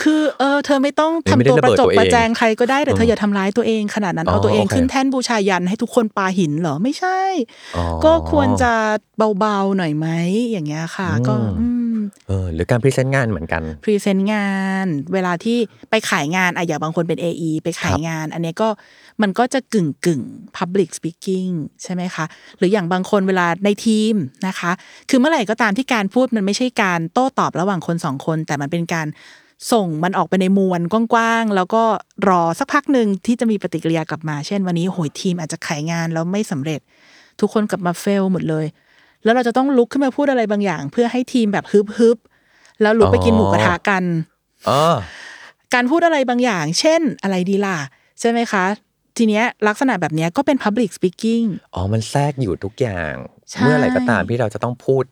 [0.02, 7.20] คือเออเธอไม่ต้องไม่ทำได้ตัวประจบระเบิดตัวเองประแจงใครก็ได้แต่เธอือมอย่าทำร้ายตัวเองขนาดนั้นอ๋อเอาตัวเองโอเคขึ้นแท่นบูชายันให้ทุกคนปาหินเหรอไม่ใช่
[7.76, 8.72] อ๋อก็ควรจะ
[9.38, 10.06] เบาๆหน่อยไหม
[10.50, 11.87] อย่างเงี้ยค่ะ ก็อืมอืม
[12.28, 14.48] เออหรือการ present งานเหมือนกัน present งา
[14.84, 15.58] น เวลาที่
[15.90, 18.68] ไปขายงานอะอย่างบางคนเป็น AE ไปขายงาน อันเนี้ยก็
[19.22, 20.22] มันก็จะกึ่งกึ่ง
[20.56, 21.52] public speaking
[21.82, 22.24] ใช่ไหมคะ
[22.58, 24.14] หรืออย่างบางคนเวลาในทีม
[24.46, 24.72] นะคะ
[25.10, 29.08] คือเมื่อไหร่ก็ตามที่การพูดมันไม่ใช่การโต้ตอบระหว่างคนสองคน แต่มันเป็นการ
[29.72, 31.82] ส่งมันออกไปในมวลกว้างๆ แล้วก็
[32.28, 36.80] รอสักพักหนึ่งที่จะมีปฏิกิริยากลับมา เช่นวันนี้โหยทีมอาจจะขายงานแล้วไม่สำเร็จ
[37.40, 38.66] ทุกคนกลับมาเฟลหมดเลย
[39.24, 44.04] แล้วเราจะต้องลุกขึ้นมาพูดอะไรบางอย่าง เพื่อให้ทีมแบบฮึบฮึบๆแล้วลุกไปกินหมูกระทะกัน
[44.68, 44.80] อ๋อ
[45.74, 47.78] การพูดอะไรบางอย่าง เช่น อะไรดีล่ะ
[48.20, 48.64] ใช่ไหมคะ
[49.16, 53.14] ทีเนี้ยลักษณะแบบเนี้ยก็เป็น Public Speaking อ๋อ มันแทรกอยู่ทุกอย่าง
[53.50, 55.04] ใช่เมื่อไหร่ก็ตามที่เราจะต้องพูด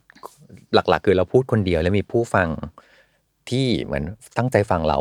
[0.74, 2.48] หลักๆ คือเราพูดคนเดียวแล้วมีผู้ฟัง
[3.50, 4.04] ที่เหมือน
[4.38, 4.98] ตั้งใจฟังเรา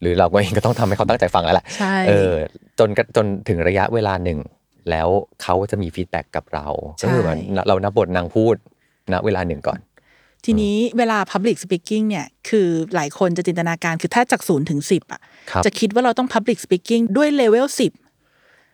[0.00, 2.32] หรือเราก็เองก็ต้องทำให้เขาตั้งใจฟังแล้วแหละใช่เออ
[2.78, 4.38] จนกระจนถึงระยะเวลาหนึ่ง
[4.90, 5.08] แล้ว
[5.42, 6.66] เขาจะมี feedback กับเรา
[7.02, 8.56] ก็คือเหมือนเรารับบทนักพูด
[9.12, 9.78] ณเวลาหนึ่งก่อน
[10.44, 15.20] ทีนี้เวลา Public Speaking เนี่ยคือหลายคนจะจินตนาการคือถ้าจากศูนย์ถึงสิบอะ
[15.50, 17.92] ครับจะคิดว่าเราต้อง Public Speaking ด้วยเลเวลสิบ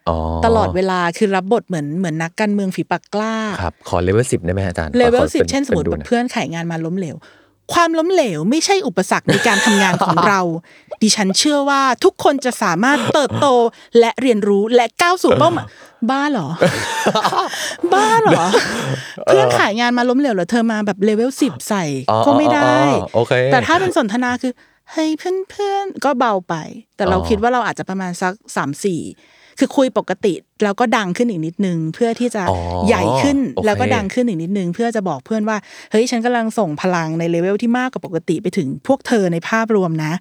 [0.09, 7.17] อ๋อตลอดเวลาคือรับบทเหมือนเหมือนนักการเมืองฝีปากกล้าครับขอเลเวลสิบได้ไหมอาจารย์ขอ level สิบ เช่นสมมติเป็นแบบดูโหยเพื่อนขายงานมาล้มเหลว
[7.73, 10.41] ความล้มเหลวไม่ใช่อุปสรรคในการทำงานของเรา
[11.03, 13.47] ดิฉันเชื่อว่าทุกคนจะสามารถเติบโต
[13.99, 15.67] และเรียนรู้และก้าวสู่เป้าหมาย
[16.11, 16.49] บ้าเหรอ
[17.95, 18.45] บ้าเหรอ
[19.27, 24.53] เพื่อนขายงานมาล้มเหลวแล้วเธอมาแบบเลเวลสิบใส่อ๋อก็ไม่ได้อ๋ออ๋อโอเคแต่ถ้าเป็นสนทนาคือ
[24.93, 26.55] เฮ้ยเพื่อนเพื่อนๆก็เบาไป
[26.97, 29.03] แต่เราอ๋อคิดว่าเราอาจจะประมาณสักสามสี่
[29.59, 30.35] คือคุยปกติ
[30.65, 35.57] แล้วก็ดังขึ้นอีกนิดนึง เพื่อที่จะอ๋อใหญ่ขึ้นโอเคแล้วก็ดังขึ้นอีกนิดนึง เพื่อจะบอกเพื่อนว่า
[35.91, 40.13] เฮ้ยฉันกำลังส่งพลังในเลเวลที่มากกว่าปกติไปถึงพวกเธอในภาพรวมนะ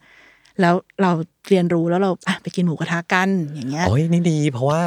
[0.62, 1.12] แล้วเรา
[1.50, 4.82] เรียนรู้แล้วเราอะไปกินหมูกระทะกันอย่างเงี้ยโอ้ยนี่ดี เพราะว่า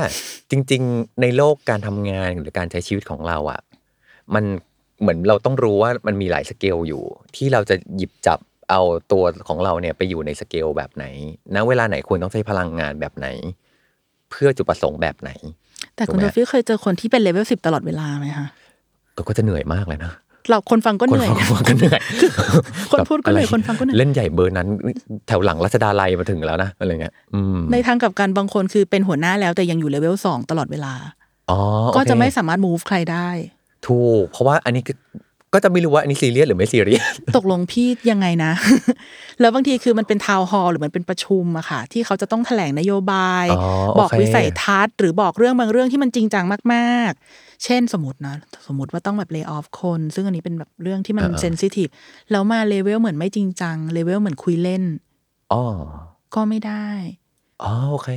[0.51, 3.61] จริง ๆ ในโลกการทำงานหรือการใช้ชีวิตของเราอะ
[4.35, 4.45] มัน
[5.01, 7.03] เหมือนเราต้องรู้ว่ามันมีหลายสเกลอยู่
[7.37, 8.39] ที่เราจะหยิบจับ
[8.71, 8.81] เอา
[9.13, 11.05] ตัวของเราเนี่ยไปอยู่ในสเกลแบบไหน
[11.55, 13.27] ณเวลาไหนควรต้องใช้พลังงานแบบไหน
[14.31, 15.31] เพื่อจุดประสงค์แบบไหน
[15.97, 18.47] แต่คุณถูกไหมโทฟี่เคยเจอคนที่เป็นเลเวลสิบตลอดเวลาไหมคะ
[19.13, 20.13] เออก็จะเหนื่อยมากเลยนะ
[20.49, 22.01] เราคนฟังก็เหนื่อย คนนะฟังก็เหนื่อย
[22.91, 24.69] คนพูดก็เหนื่อยแบบะไรคนฟังก็เหนื่อย เล่นใหญ่เบอร์นั้น
[25.27, 30.95] แถวหลังรัชดาลัยมาถึงแล้วนะอะไรเงี้ยอืมในทางกลับกันบางคนคือเป็นหัวหน้าแล้วแต่ยังอยู่เลเวลสองตลอดเวลา
[31.51, 33.29] อ๋อโอเคก็จะไม่สามารถ move ใครได้
[33.87, 34.93] ถูก เพราะว่าอันนี้ก็
[35.55, 38.53] ก็จะไม่รู้ว่าอันนี้ซีเรียสหรือไม่ซีเรียส ตกลงพี่ยังไงนะ
[39.41, 48.35] แล้วบางทีคือมันเป็นทาวน์ฮอลหรือมันเป็นประชุมอะค่ะ ที่เขาจะต้องแถลงนโยบายอ๋อโอเคบอกวิสัยทัศน์ หรือบอกเรื่องบางเรื่องที่มันจริงจังมาก ๆ เช่นสมมตินะ
[48.67, 51.89] สมมติว่าต้องแบบ lay off คน ซึ่งอันนี้เป็นแบบเรื่องที่มัน sensitive
[52.31, 54.85] แล้วมาเลเวลเหมือนไม่จริงจังเลเวลเหมือนคุยเล่น
[55.53, 55.63] อ๋อ
[56.35, 56.89] ก็ไม่ได้
[57.63, 58.11] อ๋อโอเค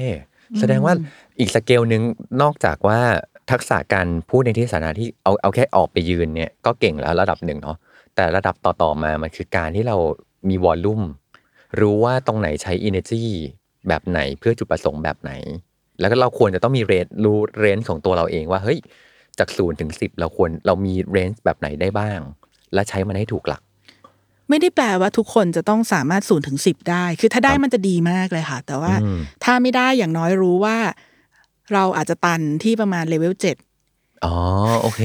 [0.60, 0.94] แสดงว่า
[1.40, 2.02] อีกสเกลหนึ่ง
[2.42, 3.00] นอกจากว่า
[3.52, 7.78] ทักษะการพูดในที่สาธารณะที่เอาเอาแค่ออกไปยืนเนี่ยก็เก่งแล้วระดับหนึ่งเนาะ
[8.16, 9.98] แต่ระดับต่อๆมามันคือการที่เรา
[10.50, 11.02] มี volume
[11.80, 13.24] รู้ว่าตรงไหนใช้ energy
[13.88, 15.32] แบบไหนเพื่อจุดประสงค์แบบไหน
[16.00, 18.80] แล้วก็เราควรจะต้องมีเรนรู้เรนของตัวเราเองว่าเฮ้ย
[19.40, 22.20] จากศูนย์ถึงสิบเราควรเรามีเรนแบบไหนได้บ้าง
[22.74, 23.62] และใช้มันให้ถูกหลัก
[24.50, 30.78] ไม่ได้แปลว่าทุกคนจะต้องสามารถศูนย์ถึงสิบได้ คือถ้าได้ครับมันจะดีมากเลยค่ะ แต่ว่าอืมถ้าไม่ได้อย่างน้อยรู้ว่า
[31.74, 33.56] เราอาจจะตันที่ประมาณเลเวลเจ็ด
[34.26, 34.36] อ๋อ
[34.82, 35.02] โอเค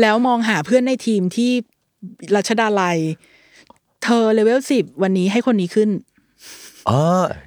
[0.00, 1.50] แล้วมองหาเพื่อนในทีมที่
[2.36, 2.98] รัชดาลัย
[4.04, 5.88] เธอเลเวลสิบวันนี้ให้คนนี้ขึ้น
[6.88, 7.00] อ๋อ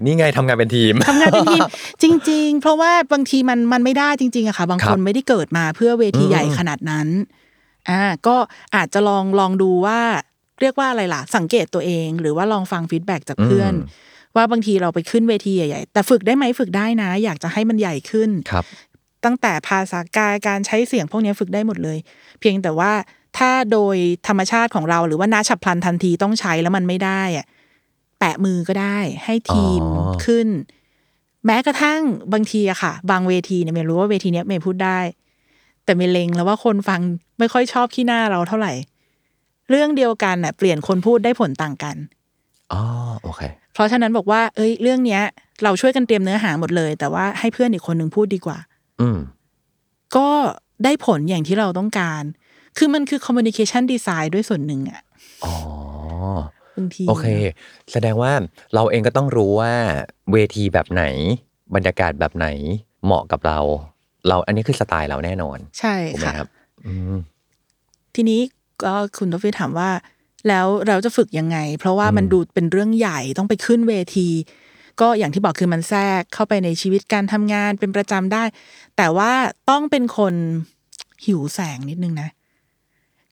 [0.05, 1.61] นี่ไงทำงานเป็นทีมทำงานเป็นทีม
[2.03, 7.07] จริง ๆ เพราะว่าบางทีมันมันไม่ได้จริงๆอะค่ะ บางครัคบนไม่ได้เกิดมาเพื่อเวทีอืมใหญ่ขนาดนั้น
[7.89, 8.35] อ่าก็
[8.75, 9.99] อาจจะลองลองดูว่า
[10.61, 13.73] เรียกว่าอะไรล่ะ สังเกตตัวเอง หรือว่าลองฟังฟีดแบ็กจากเพื่อน
[14.35, 18.65] ว่าบางทีเราไปขึ้นเวทีใหญ่ๆแต่ฝึกได้ไหมฝึกได้นะ อยากจะให้มันใหญ่ขึ้นครับ
[19.25, 21.97] ตั้งแต่ภาษากายการใช้เสียงพวกนี้ฝึกได้หมดเลย
[22.39, 22.91] เพียงแต่ว่า
[23.37, 23.95] ถ้าโดย
[24.27, 27.45] ธรรมชาติของเราหรือว่านาฉับพลันทันทีต้องใช้แล้วมันไม่ได้อะ
[28.19, 30.47] แปะมือก็ได้ให้ทีมอ๋อขึ้น
[31.45, 32.01] แม้กระทั่ง
[32.33, 34.99] บางทีอะค่ะ บางเวทีเนี่ยเมย์รู้ว่าเวทีเนี้ยเมย์พูดได้
[35.83, 36.99] แต่เมย์เล็งแล้วว่าคนฟัง
[37.39, 38.73] ไม่ค่อยชอบขี้หน้าเราเท่าไหร่
[39.69, 41.95] เรื่องเดียวกันน่ะเปลี่ยนคนพูดได้ผลต่างกัน
[42.73, 42.81] อ๋อ
[43.21, 43.41] โอเค
[43.73, 45.21] เพราะฉะนั้นบอกว่า เอ้ย เรื่องเนี้ย
[45.63, 48.57] เราช่วยกันเตรียมเนื้อหาหมดเลย แต่ว่าให้เพื่อนอีกคนหนึ่งพูดดีกว่า
[49.01, 49.19] อืม
[50.15, 50.27] ก็
[50.83, 52.23] ได้ผลอย่างที่เราต้องการ
[52.77, 55.01] คือมันคือ communication design ด้วยส่วนหนึ่งอะ
[55.45, 55.55] อ๋อ
[56.79, 57.27] บางทีโอเค
[57.91, 58.31] แสดงว่า
[58.73, 59.73] เราเองก็ต้องรู้ว่า
[60.31, 61.03] เวทีแบบไหน
[61.75, 62.47] บรรยากาศแบบไหน
[63.05, 63.59] เหมาะกับเรา
[64.27, 66.49] เราอันนี้คือสไตล์เราแน่นอน ใช่ถูกไหมค่ะครับ
[66.85, 67.17] อืม
[68.15, 68.41] ทีนี้
[68.83, 69.89] ก็คุณทอฟฟี่ถามว่า
[70.47, 74.29] แล้วเราจะฝึกยังไง เพราะว่ามันดูเป็นเรื่องใหญ่ต้องไปขึ้นเวที
[75.01, 78.43] ก็อย่างที่บอกคือมันแทรกเข้าไปในชีวิตการทำงานเป็นประจำได้
[78.97, 79.31] แต่ว่า
[79.69, 80.33] ต้องเป็นคน
[81.25, 82.29] หิวแสงนิดนึงนะ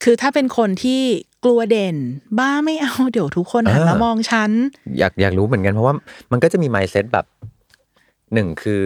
[0.04, 1.02] คือถ้าเป็นคนที่
[1.45, 1.95] กลัวเด่น
[2.39, 4.52] บ้าไม่เอาเดี๋ยวทุกคนหันอ่ามมามองฉัน
[4.98, 5.95] อยากอยากรู้เหมือนกันเพราะว่า
[6.32, 7.26] มันก็จะมี mindset แบบ
[8.34, 8.86] หนึ่งคือ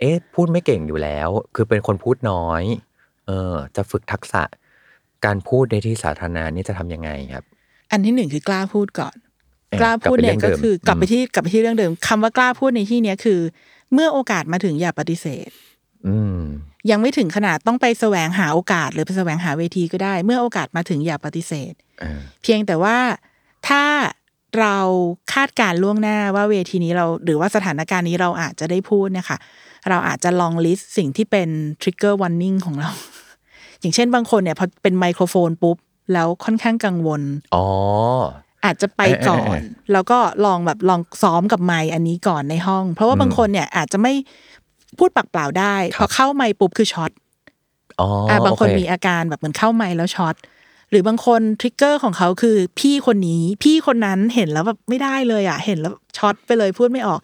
[0.00, 2.62] เอ๊ะพูดไม่เก่งอยู่แล้ว คือเป็นคนพูดน้อย
[3.26, 4.42] เออ จะฝึกทักษะ
[5.24, 7.44] การพูดในที่สาธารณะนี่จะทำยังไงครับ
[7.90, 9.16] อันที่หนึ่งคือกล้าพูดก่อน
[9.68, 13.40] เอ๊ะกล้าพูดเนี่ยกลัก็บไปเรื่องเดิมคือกลับไปอืมที่กลับไปที่เรื่องเดิมคำว่ากล้าพูดในที่เนี้ยคือ
[13.92, 15.48] เมื่อโอกาสมาถึงอย่าปฏิเสธ
[16.06, 16.40] อืม
[16.90, 21.72] ยังไม่ถึงขนาดต้องไปแสวงหาโอกาส หรือไปแสวงหาเวทีก็ได้ เมื่อโอกาสมาถึงอย่าปฏิเสธ
[22.02, 22.96] อ่าเพียงแต่ว่า
[23.68, 23.84] ถ้า
[24.58, 24.76] เรา
[25.32, 29.38] คาดการณ์ล่วงหน้าว่าเวทีนี้เราหรือว่าสถานการณ์นี้เราอาจจะได้พูดเนี่ยค่ะ
[29.88, 31.48] เราอาจจะลองลิสต์สิ่งที่เป็น
[31.82, 32.90] trigger warning ของเรา
[33.80, 35.76] อย่างเช่นบางคนเนี่ยพอเป็นไมโครโฟนปุ๊บ
[36.12, 37.22] แล้วค่อนข้างกังวล
[37.54, 37.66] อ๋อ
[38.64, 44.12] อาจจะไปก่อนเออเออเออแล้วก็ลองแบบลองซ้อมกับไมค์อันนี้ก่อนในห้อง เพราะว่าบางคนเนี่ยอาจจะไม่
[44.98, 47.10] พูดปากเปล่าได้พอเข้าไมค์ปุ๊บคือช็อต
[48.00, 50.34] อ๋ออ่าบางคนโอเมีอาการแบบเหมือนเข้าไมค์แล้วช็อต
[50.90, 57.20] หรือบางคน trigger ของเขาคือพี่คนนี้ พี่คนนั้นเห็นแล้วแบบไม่ได้เลยอะ เห็นแล้วช็อตไปเลยพูดไม่ออก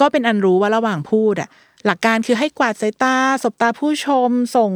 [0.00, 1.48] ก็เป็นอันรู้ว่าระหว่างพูดอะ
[1.86, 4.72] หลักการคือให้กวาดสายตา สบตาผู้ชม ส่ง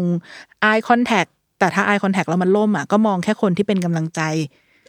[0.70, 4.20] eye contact แต่ถ้า eye contact แล้วมันล่มอะก็มองแค่คนที่เป็นกำลังใจ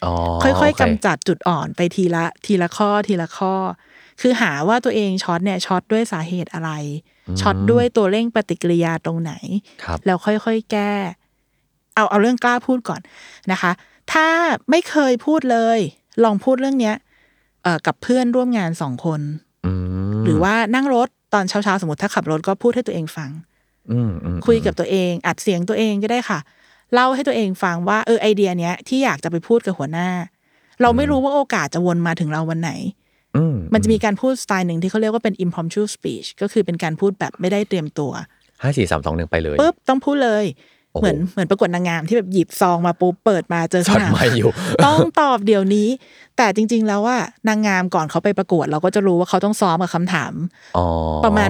[0.05, 3.53] อ๋อค่อยโเๆกำจัดจุดอ่อนไปทีละ ทีละข้อทีละข้อ
[4.21, 6.71] คือหาว่าตัวเองช็อตเนี่ยช็อตด้วยสาเหตุอะไร
[7.41, 9.33] ช็อตด้วยตัวเร่งปฏิกิริยาตรงไหน
[9.83, 10.91] ครับแล้วค่อยๆแก้
[11.95, 13.01] เอาเอาเรื่องกล้าพูดก่อน
[13.51, 13.71] นะคะ
[14.13, 14.27] ถ้า
[14.69, 15.79] ไม่เคยพูดเลย
[16.23, 16.95] ลองพูดเรื่องเนี้ย
[17.63, 19.21] เอ่อกับเพื่อนร่วมงานสองคน
[19.65, 19.71] อื
[20.19, 23.29] มหรือว่านั่งรถตอนเช้าๆสมมติถ้าขับรถก็พูดให้ตัวเองฟัง
[23.91, 26.39] อืมอืมคุยกับตัวเอง อัดเสียงตัวเองก็ได้ค่ะ
[26.93, 30.09] เล่าให้ตัวเองฟังว่าเออไอเดียเนี้ยที่อยากจะไปพูดกับหัวหน้า
[30.81, 33.04] เราไม่รู้ว่าโอกาสจะวนมาถึงเราวันไหนอื
[33.53, 38.11] มมันจะมีการพูดสไตล์หนึ่งที่เขาเรียกว่าเป็น impromptu speech ก็คือเป็นการพูดแบบไม่ได้เตรียมตัว
[38.61, 40.45] ห้าสี่สามสองหนึ่งไปเลยปุ๊บต้องพูดเลย
[40.91, 44.49] โอ้โหเหมือนเหมือนประกวดนางงามที่แบบหยิบซองมาปุ๊บเปิดมาเจอช็อตคำถามไม่อยู่
[44.85, 45.87] ต้องตอบเดี๋ยวนี้
[46.37, 47.17] แต่จริง ๆ แล้วว่า
[47.47, 50.33] นางงามก่อนเขาไปประกวด เราก็จะรู้ว่าเขาต้องซ้อมกับคำถาม
[50.77, 50.85] อ๋อ
[51.25, 51.49] ประมาณ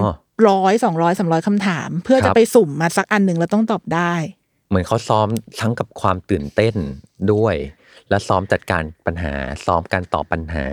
[0.50, 4.14] ร้อยสองร้อยสามร้อยคำถาม ครับเพื่อจะไปสุ่มมาสักอันหนึ่งแล้วต้องตอบได้
[4.70, 5.28] เหมือนเขาซ้อม
[5.60, 6.76] ทั้งกับความตื่นเต้น
[7.34, 7.56] ด้วย
[8.10, 9.34] และซ้อมจัดการปัญหา
[9.66, 10.66] ซ้อมการตอบปัญหา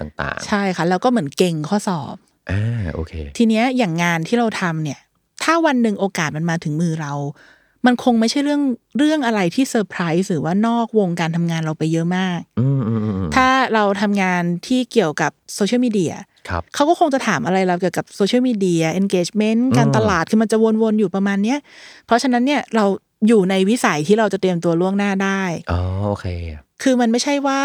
[0.00, 2.62] ต่างใช่ค่ะ แล้วก็เหมือนเก็งข้อสอบๆอ่า
[2.94, 5.00] โอเค ทีเนี้ยอย่างงานที่เราทำเนี่ย
[5.42, 7.14] ถ้าวันหนึ่งโอกาสมันมาถึงมือเรา
[7.86, 8.62] มันคงไม่ใช่เรื่อง
[8.98, 16.14] เรื่องอะไรที่เซอร์ไพรส์หรือว่านอกวงการทำงานเราไปเยอะมากอืมอืมอืมอืมถ้าเราทำงานที่เกี่ยวกับโซเชียลมีเดีย
[16.48, 21.58] ครับเขาก็คงจะถามอะไรเราเกี่ยวกับโซเชียลมีเดีย engagement การตลาดคือมันจะวนๆอยู่ประมาณเนี้ย
[22.06, 22.84] เพราะฉะนั้นเนี่ยเรา
[23.28, 26.26] อยู่ในวิสัยที่เราจะเตรียมตัวล่วงหน้าได้ อ๋อโอเค
[26.82, 27.60] คือมันไม่ใช่ว่า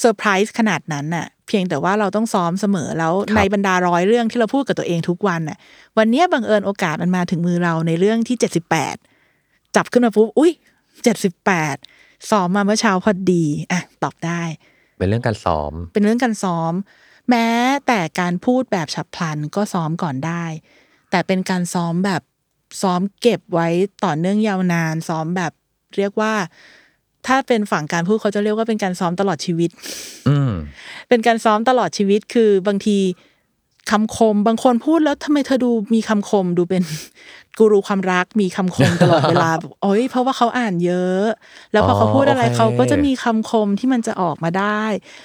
[0.00, 5.58] เซอร์ไพรส์ขนาดนั้นน่ะ เพียงแต่ว่าเราต้องซ้อมเสมอแล้วครับในบรรดาร้อยเรื่องที่เราพูดกับตัวเองทุกวันน่ะ
[5.98, 8.96] วันเนี้ยบังเอิญโอกาสมันมาถึงมือเราในเรื่องที่เจ็ดสิบแปด
[9.76, 10.52] จับขึ้นมาปุ๊บอุ้ย
[11.04, 11.76] เจ็ดสิบแปด
[12.30, 14.42] ซ้อมมาเมื่อเช้าพอดีอะตอบได้
[14.98, 16.72] เป็นเรื่องการซ้อม เป็นเรื่องการซ้อม
[17.30, 17.48] แม้
[17.86, 20.44] แต่การพูดแบบฉับพลันก็ซ้อมก่อนได้
[21.10, 22.22] แต่เป็นการซ้อมแบบ
[22.82, 23.68] ซ้อมเก็บไว้
[24.04, 25.52] ต่อเนื่องยาวนาน ซ้อมแบบ
[25.96, 26.34] เรียกว่า
[27.26, 29.70] ถ้าเป็นฝั่งการพูดเขาจะเรียกว่าเป็นการซ้อมตลอดชีวิต
[30.28, 30.52] อืม
[31.08, 32.98] เป็นการซ้อมตลอดชีวิตคือบางที
[33.90, 36.82] คำคม บางคนพูดแล้วทำไมเธอดูมีคำคมดูเป็น
[37.58, 41.24] กูรูความรักมีคำคมตลอดเวลาแบบโอ้ยเพราะว่าเขาอ่านเยอะ
[41.72, 44.82] แล้วพอเขาพูดอะไรอ๋อโอเคเขาก็จะมีคำคมที่มันจะออกมาได้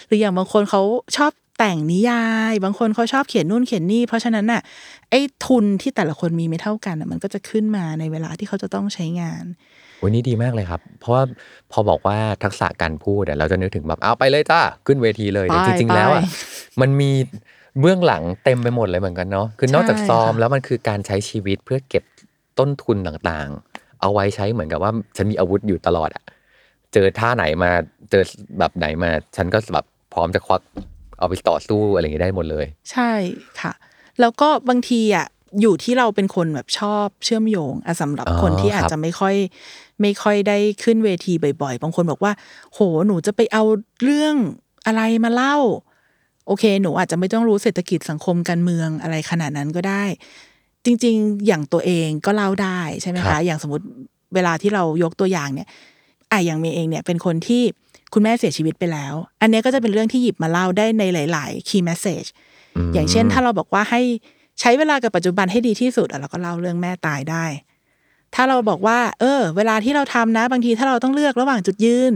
[0.08, 0.82] หรืออย่างบางคนเขา
[1.18, 4.62] ชอบแต่งนิยาย บางคนเขาชอบเขียนนู่นเขียนนี่ เพราะฉะนั้นน่ะ
[5.10, 9.46] ไอ้ทุนที่แต่ละคนมีไม่เท่ากันน่ะมันก็จะขึ้นมาในเวลาที่เขาจะต้องใช้งาน
[10.04, 11.24] วันนี้ดีมากเลยครับ เพราะว่า
[11.72, 16.28] พอบอกว่าทักษะการพูดอะเราจะนึกถึงแบบเอาไปเลยจ้าขึ้นเวทีเลยแต่ไปจริง ๆ แล้วอะไป
[16.82, 17.12] มันมี
[17.80, 22.04] เบื้องหลังเต็มไปหมดเลยเหมือนกันเนาะคือนอกจากใช่ซ้อมค่ะแล้วมันคือการใช้ชีวิตเพื่อเก็บ
[22.60, 26.24] ต้นทุนต่างๆ เอาไว้ใช้เหมือนกับว่าฉันมีอาวุธอยู่ตลอดอะ
[26.94, 27.72] เจอท่าไหนมา
[28.12, 28.24] เจอ
[28.60, 30.62] แบบไหนมา ฉันก็แบบพร้อมจะควัก
[31.20, 33.12] เอาไปต่อสู้อะไรอย่างงี้ได้หมดเลย ใช่
[33.62, 33.74] ค่ะ
[34.20, 35.28] แล้วก็บางทีอะ
[35.62, 39.36] อยู่ที่เราเป็นคนแบบชอบเชื่อมโยงอะสำหรับอ๋อคนที่อาจครับจะไม่ค่อย
[40.02, 42.32] ไม่ค่อยได้ขึ้นเวทีบ่อยๆ บางคนบอกว่า
[42.74, 43.64] โหหนูจะไปเอา
[44.04, 44.36] เรื่อง
[44.86, 45.58] อะไรมาเล่า
[46.48, 50.04] โอเค หนูอาจจะไม่ต้องรู้เศรษฐกิจสังคมการเมืองอะไรขนาดนั้นก็ได้
[50.86, 53.86] จริง ๆ อย่างตัวเองก็เล่าได้ใช่ไหมครัคะบอย่างสมมติ
[54.36, 55.68] เวลาที่เรายกตัวอย่างเนี่ย
[56.32, 57.64] อะอย่างเมย์เองเนี่ยเป็นคนที่
[58.14, 62.30] คุณแม่เสียชีวิตไปแล้ว อันเนี้ยก็จะเป็นเรื่องที่หยิบมาเล่าได้ในหลาย ๆ key message
[62.90, 64.02] มอย่างเช่น ถ้าเราบอกว่าให้
[64.60, 67.46] ใช้เวลากับปัจจุบันให้ดีที่สุดอะเราก็เล่าเรื่องแม่ตายได้
[68.36, 72.12] ถ้าเราบอกว่า เออ เวลาที่เราทำนะ บางทีถ้าเราต้องเลือกระหว่างจุดยืน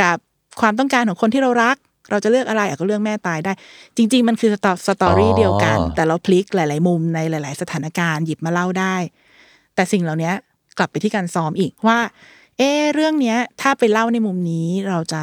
[0.00, 0.16] กับ
[0.60, 1.76] ความต้องการของคนที่เรารัก
[2.10, 3.52] เราจะเลือกอะไรอะก็เรื่องแม่ตายได้
[3.96, 8.96] จริง ๆ มันคือสตอสตอรี่เดียวกัน แต่เราพลิกหลาย ๆ มุมในหลาย ๆ สถานการณ์หยิบมาเล่าได้
[9.74, 10.32] แต่สิ่งเหล่านี้
[10.78, 11.98] กลับไปที่การซ้อมอีกว่า
[12.58, 15.22] เออเรื่องเนี้ย ถ้าไปเล่าในมุมนี้เราจะ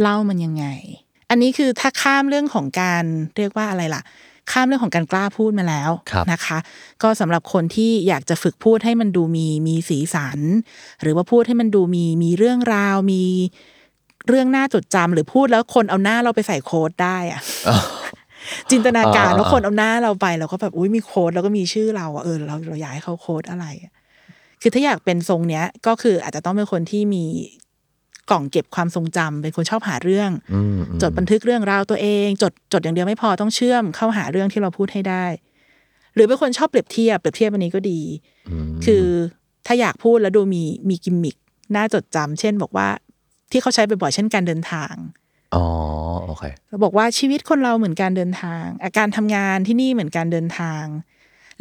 [0.00, 0.64] เล่ามันยังไง
[1.30, 3.04] อันนี้คือถ้าข้ามเรื่องของการ
[3.36, 4.02] เรียกว่าอะไรล่ะ
[4.50, 6.58] ข้ามเรื่องของการกล้าพูดมาแล้วครับนะคะ
[7.02, 10.38] ก็สำหรับคนที่อยากจะฝึกพูดให้มันดูมีมีสีสัน
[11.02, 13.22] หรือว่าพูดให้มันดูมีมีเรื่องราวมี
[14.28, 17.40] เรื่องน่าจดจำหรือพูดแล้วคนเอาหน้าเราไปใส่โค้ดได้อะ
[18.70, 23.92] จินตนาการอ่าแล้วคนเอาหน้าเราไปเราก็แบบอุ้ยมีโค้ดแล้วก็มีชื่อเราอะเออเราเราอยากให้เขาโค้ดอะไรอะ
[24.62, 27.24] คือถ้าอยากเป็นทรงเนี้ย ก็คืออาจจะต้องเป็นคนที่มี
[28.30, 35.24] กล่องเก็บความทรงจำเป็นคนชอบหาเรื่องอืมอืมจดบันทึกเรื่องราวตัวเอง จดจดอย่างเดียวไม่พอต้องเชื่อมเข้าหาเรื่องที่เราพูดให้ได้
[36.14, 38.00] หรือเป็นคนชอบเปรียบเทียบเปรียบเทียบอันนี้ก็ดี
[38.70, 39.06] มคือ
[39.66, 41.36] ถ้าอยากพูดแล้วดูมีมีกิมมิค
[41.76, 42.88] น่าจดจำเช่น บอกว่า
[43.50, 44.94] ที่เขาใช้บ่อยๆเช่นการเดินทาง
[45.54, 45.64] อ๋อ
[46.26, 50.84] โอเคเราบอกว่าชีวิตคนเราเหมือนการเดินทาง อาการทำงานที่นี่เหมือนการเดินทาง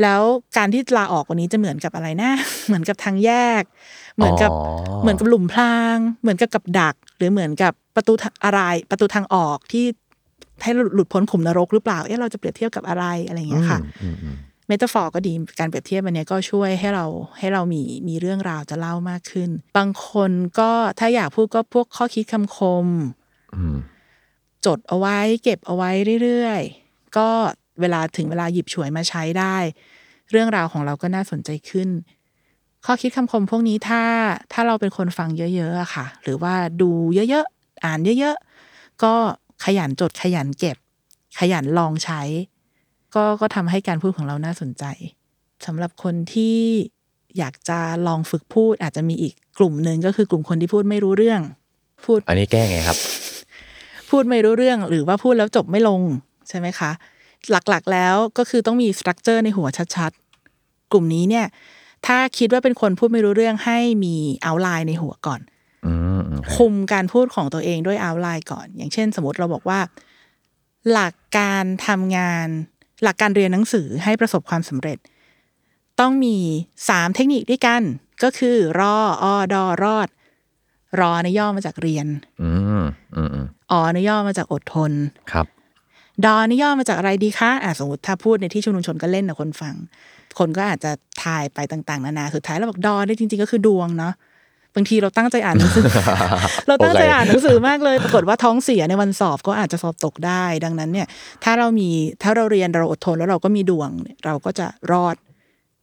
[0.01, 0.21] แล้ว
[0.57, 2.31] การที่ลาออกวันนี้จะเหมือนกับอะไรนะ
[2.65, 3.63] เหมือนกับทางแยก
[4.15, 8.61] เหมือนกับอ๋อเหมือนกับหลุมพราง เหมือนกับกับดัก หรือเหมือนกับประตูทางอะไร
[8.91, 9.85] ประตูทางออกที่
[10.61, 14.35] ให้เราหลุดพ้นขุมนรกหรือเปล่า เอ๊ะเราจะเปรียบเทียบกับอะไรอะไรอย่างเงี้ยค่ะอืมอืม
[14.67, 17.05] เมตาฟอร์ก็ดีการเปรียบเทียบอันเนี้ยก็ช่วยให้เรา
[17.37, 22.85] ให้เรามีมีเรื่องราวจะเล่ามากขึ้น บางคนก็ถ้าอยากพูดก็พวกข้อคิดคำคม
[23.55, 23.77] อืม
[24.65, 25.89] จดเอาไว้เก็บเอาไว้
[26.23, 27.29] เรื่อยๆ ก็
[27.81, 29.57] เวลาถึงเวลาหยิบฉวยมาใช้ได้
[30.31, 31.89] เรื่องราวของเราก็น่าสนใจขึ้น
[32.85, 34.01] ข้อคิดคำคมพวกนี้ถ้า
[34.53, 36.89] ถ้าเราเป็นคนฟังเยอะๆอะค่ะ หรือว่าดู
[37.29, 39.13] เยอะๆ อ่านเยอะๆ ก็
[39.65, 40.77] ขยันจดขยันเก็บ
[41.39, 42.21] ขยันลองใช้
[43.15, 44.83] ก็ก็ทำให้การพูดของเราน่าสนใจ
[45.65, 46.57] สำหรับคนที่
[47.37, 51.41] อยากจะลองฝึกพูดอาจจะมีอีกกลุ่มหนึ่งก็คือกลุ่มคนที่พูดไม่รู้เรื่อง
[52.05, 52.97] พูด อันนี้แก้ไงครับ
[54.09, 56.01] พูดไม่รู้เรื่องหรือว่าพูดแล้วจบไม่ลง
[56.49, 56.91] ใช่ไหมคะ
[57.51, 61.45] หลักๆแล้วก็คือต้องมีสตรัคเจอร์ในหัวชัดๆ กลุ่มนี้เนี่ย
[62.05, 65.41] ถ้าคิดว่าเป็นคนพูดไม่รู้เรื่องให้มีเอาไลน์ในหัวก่อน
[65.85, 69.79] อืมอืมคุมการพูดของตัวเองด้วยเอาไลน์ก่อน อย่างเช่น สมมติเราบอกว่า
[70.91, 72.47] หลักการทำงาน
[73.03, 74.97] หลักการเรียนหนังสือให้ประสบความสำเร็จ
[75.99, 76.37] ต้องมี
[76.89, 77.81] สามเทคนิคด้วยกัน
[78.23, 80.07] ก็คือรออดอรอด
[80.99, 82.07] รอในยย่อมาจากเรียน
[82.41, 82.51] อื
[82.81, 82.83] ม
[83.15, 84.91] อืมอืมอในยย่อมาจากอดทน
[85.31, 85.47] ครับ
[86.25, 89.75] ดอนี่ย่อมาจากอะไรดีคะอะสมมติถ้าพูดในที่ชุมนุมชนก็เล่นนะคนฟัง
[90.39, 90.91] คนก็อาจจะ
[91.23, 94.13] ทายไปต่าง ๆ นานาสุดท้ายเราบอกดอเนี่ยจริง ๆ ก็คือดวงเนาะ
[94.75, 95.85] บางทีเราตั้งใจอ่านหนังสือ
[96.67, 101.07] เราตั้งใจอ่านหนังสือมากเลย ปรากฏว่าท้องเสียในวันสอบก็อาจจะสอบตกได้ ดังนั้นเนี่ย
[101.43, 101.89] ถ้าเรามี
[102.23, 105.15] ถ้าเราเรียนเราอดทนแล้วเราก็มีดวงเนี่ยเราก็จะรอด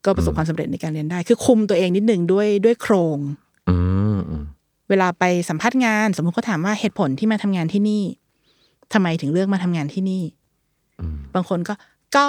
[0.04, 3.18] ก็ประสบความสำเร็จในการเรียนได้ คือคุมตัวเองนิดนึงด้วยด้วยโครง
[3.68, 3.76] อื
[4.16, 4.44] มอืม
[4.90, 8.02] เวลาไปสัมภาษณ์งาน สมมุติเขาถามว่าเหตุผลที่มาทำงานที่นี่
[8.92, 10.22] ทำไมถึงเลือกมาทำงานที่นี่
[11.34, 11.74] บางคนก็
[12.16, 12.26] ก็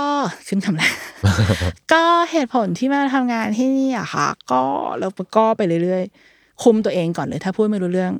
[0.47, 0.93] ขึ้นคำแรก
[1.93, 4.63] ก็เหตุผลที่มาทำงานที่นี่อะค่ะ ก็
[4.99, 8.13] แล้วก็ไปเรื่อยๆ คุมตัวเองก่อนเลย ถ้าพูดไม่รู้เรื่อง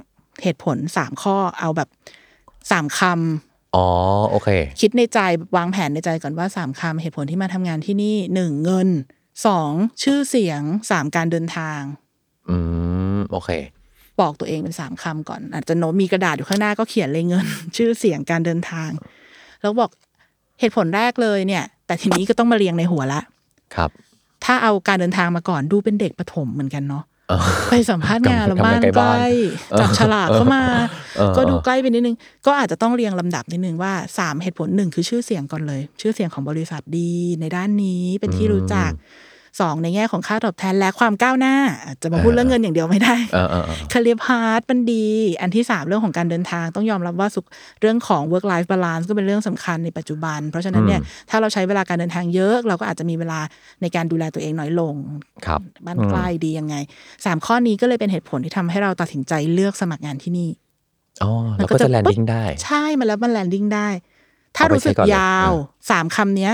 [0.43, 1.89] เหตุผลสามข้อเอาแบบ
[2.71, 3.87] สามคำอ๋อ
[4.29, 4.49] โอเค
[4.81, 5.19] คิดในใจ
[5.57, 8.89] วางแผนในใจก่อนว่าสามคำเหตุผลที่มาทำงานที่นี่หนึ่งเงิน
[9.47, 9.71] สอง
[10.03, 11.81] ชื่อเสียงสามการเดินทาง
[12.49, 12.55] อื
[13.15, 13.49] มโอเค
[14.21, 17.47] บอกตัวเองเป็นสามคำก่อน อาจจะโน้ตมีกระดาษอยู่ข้างหน้าก็เขียนเลยเงิน
[17.77, 18.89] ชื่อเสียงการเดินทาง
[19.61, 19.91] แล้วบอก
[20.59, 23.21] เหตุผลแรกเลยเนี่ย แต่ทีนี้ก็ต้องมาเรียงในหัวละ
[23.75, 23.89] ครับ
[24.43, 29.27] ถ้าเอาการเดินทางมาก่อนดูเป็นเด็กประถมเหมือนกันเนาะเออไปสัมภาษณ์งานกำลัแล้วงบ้านใกล้ใกบ้านล้
[29.79, 30.63] จับฉลากเข้ามา
[31.17, 32.15] เออก็ดูใกล้ไปนิดนึง
[32.45, 38.91] ก็อาจจะต้องเรียงลำดับนิดนึงว่าสามเหตุผลหนึ่งคือชื่อเสียงก่อนเลย ชื่อเสียงของบริษัทดีในด้านนี้เป็นที่รู้จัก
[39.61, 45.07] สองในแง่ของค่าตอบแทนและความก้าวหน้าอาจจะมาพูดเรื่องเงินอย่างเดียวไม่ได้เออเออเออคาเรียพาร์ตมันดี
[45.41, 47.45] อันที่สามเรื่องของการเดินทางต้องยอมรับว่าสุข
[47.81, 53.39] เรื่องของ work life balance ก็เป็นเรื่องสำคัญในปัจจุบัน เพราะฉะนั้นเนี่ยถ้าเราใช้เวลาการเดินทางเยอะ เราก็อาจจะมีเวลา
[53.81, 54.95] ในการดูแลตัวเองน้อยลง
[55.45, 56.75] ครับบ้านใกล้ดียังไง
[57.25, 60.49] สามข้อนี้ก็เลยเป็นเหตุผลที่ทำให้เราตัดสินใจเลือกสมัครงานที่นี่
[61.23, 63.89] อ๋อแล้วก็จะ landing ได้ ใช่มันแล้วมัน landing ได้
[64.55, 65.51] ถ้าเอาไปรู้สึกใช้ก่อนเลยยาว
[65.89, 66.53] สามคำเนี้ย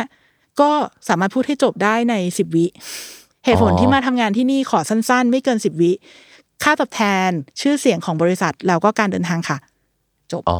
[0.62, 0.72] ก็
[1.10, 2.66] สามารถพูดให้จบได้ในสิบวิ
[3.46, 5.92] เหตุผลอ๋อที่มาทำงานที่นี่ขอสั้น ๆ ไม่เกินสิบวิ
[6.64, 7.30] ค่าตอบแทน
[7.62, 9.58] ชื่อเสียงของบริษัทแล้วก็การเดินทางค่ะ
[10.32, 10.60] จบอ๋อ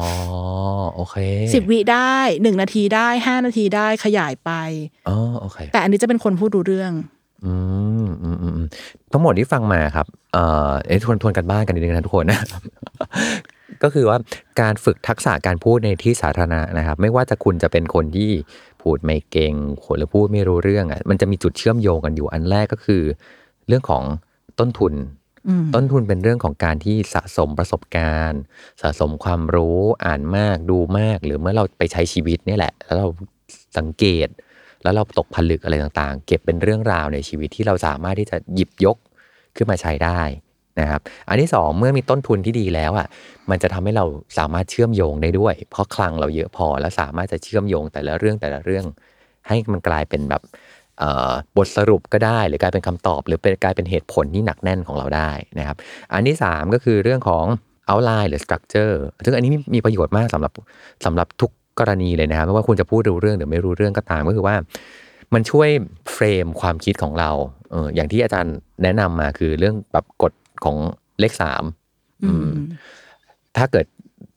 [0.94, 1.16] โอเค
[1.54, 4.50] สิบวิได้หนึ่งนาทีได้ห้านาทีได้ขยายไป
[5.08, 6.92] อ๋อโอเค แต่อันนี้จะเป็นคนพูดรู้เรื่อง
[7.44, 7.54] อื
[8.06, 8.66] มอืมอืมอืม
[9.12, 12.40] ทั้งหมดที่ฟังมาครับ เอ่อเอ้ยทวนทวนกันบ้านกันนิดนึงนะทุกคนนะ
[13.82, 14.18] ก็คือว่า
[14.60, 18.30] การฝึกทักษะการพูดในที่สาธารณะนะครับ ไม่ว่าจะคุณจะเป็นคนที่
[18.90, 23.02] พูดไม่เก่งคนหรือพูดไม่รู้เรื่องอะมันจะมีจุดเชื่อมโยงกันอยู่อันแรกก็คือ
[23.68, 24.02] เรื่องของ
[24.58, 24.94] ต้นทุน
[25.48, 28.40] อืมต้นทุนเป็นเรื่องของการที่สะสมประสบการณ์
[28.82, 33.06] สะสมความรู้อ่านมากดูมาก หรือเมื่อเราไปใช้ชีวิตเนี่ยแหละ แล้วเรา
[33.78, 34.28] สังเกต
[34.82, 38.96] แล้วเราตกผลึกอะไรต่างๆ เก็บเป็นเรื่องราวในชีวิตที่เราสามารถที่จะหยิบยก
[39.56, 40.20] ขึ้นมาใช้ได้
[40.80, 43.06] นะครับอันที่สองเมื่อมีต้นทุนที่ดีแล้วอะ
[43.50, 44.04] มันจะทำให้เรา
[44.38, 48.84] สามารถเชื่อมโยงได้ด้วย เพราะคลังเราเยอะพอแล้วสามารถจะเชื่อมโยงแต่ละเรื่องแต่ละเรื่อง
[49.48, 50.42] ให้มันกลายเป็นแบบ
[51.56, 55.76] บทสรุปก็ได้หรือกลายเป็นคำตอบ หรือเป็นกลายเป็นเหตุผลที่หนักแน่นของเราได้นะครับ
[56.12, 57.44] อันที่ 3 ก็คือเรื่องของ
[57.88, 58.94] outline หรือ structure
[59.24, 60.52] ซึ่งอันนี้มีประโยชน์มากสำหรับ
[61.04, 61.50] สำหรับทุก
[61.80, 64.56] กรณีเลยนะครับไม่ว่าคุณจะพูดรู้เรื่องหรือไม่รู้เรื่องก็ตามก็คือว่า
[65.34, 65.68] มันช่วย
[66.12, 67.30] เฟรมความคิดของเรา
[67.70, 70.32] เอออย่างที่อาจารย์แนะนำมาคือเรื่องแบบกฎ
[70.64, 70.76] ของ
[71.20, 71.64] เลขสาม
[72.24, 72.50] อืม
[73.56, 73.86] ถ้าเกิด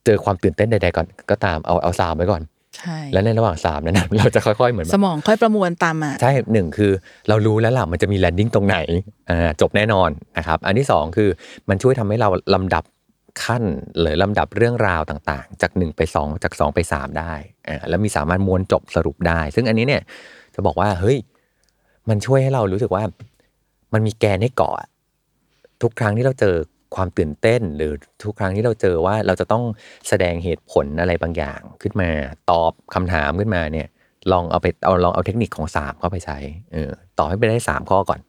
[0.06, 2.42] เจอความตื่นเต้นใดๆก่อนก็ตามเอาเอาสามไว้ก่อน
[2.78, 6.92] ใช่และในระหว่างสามนั้นนะเราจะค่อยๆเหมือนแบบสมองค่อยประมวลตามมาใช่หนึ่งคือ
[7.30, 8.78] เรารู้แล้วล่ะมันจะมี landing ตรงไหน
[9.30, 11.30] อ่าจบแน่นอนนะครับ อันที่สองคือ
[11.70, 12.84] มันช่วยทำให้เราลำดับ
[13.44, 13.64] ขั้น
[14.00, 17.34] หรือลำดับเรื่องราวต่างๆ จากหนึ่งไปสองจากสองไปสามได้
[17.68, 20.02] อ่าแล้วมีสามารถม้วนจบสรุปได้ ซึ่งอันนี้เนี่ย
[20.56, 21.18] จะบอกว่าเฮ้ย
[22.10, 23.04] มันช่วยให้เรารู้สึกว่า
[23.94, 24.88] มันมีแกนให้เกาะอะ
[25.84, 26.56] ทุกครั้งที่เราเจอ
[26.96, 27.92] ความตื่นเต้น หรือ
[28.26, 29.64] ทุกครั้งที่เราเจอว่าเราจะต้อง
[30.10, 32.10] แสดงเหตุผลอะไรบางอย่างขึ้นมา
[32.52, 33.88] ตอบคำถามขึ้นมาเนี่ย
[34.32, 36.38] ลองเอาไปเอาลองเอาเทคนิคของสามเข้าไปใช้
[36.74, 38.20] เออต่อให้ไปได้สามข้อก่อน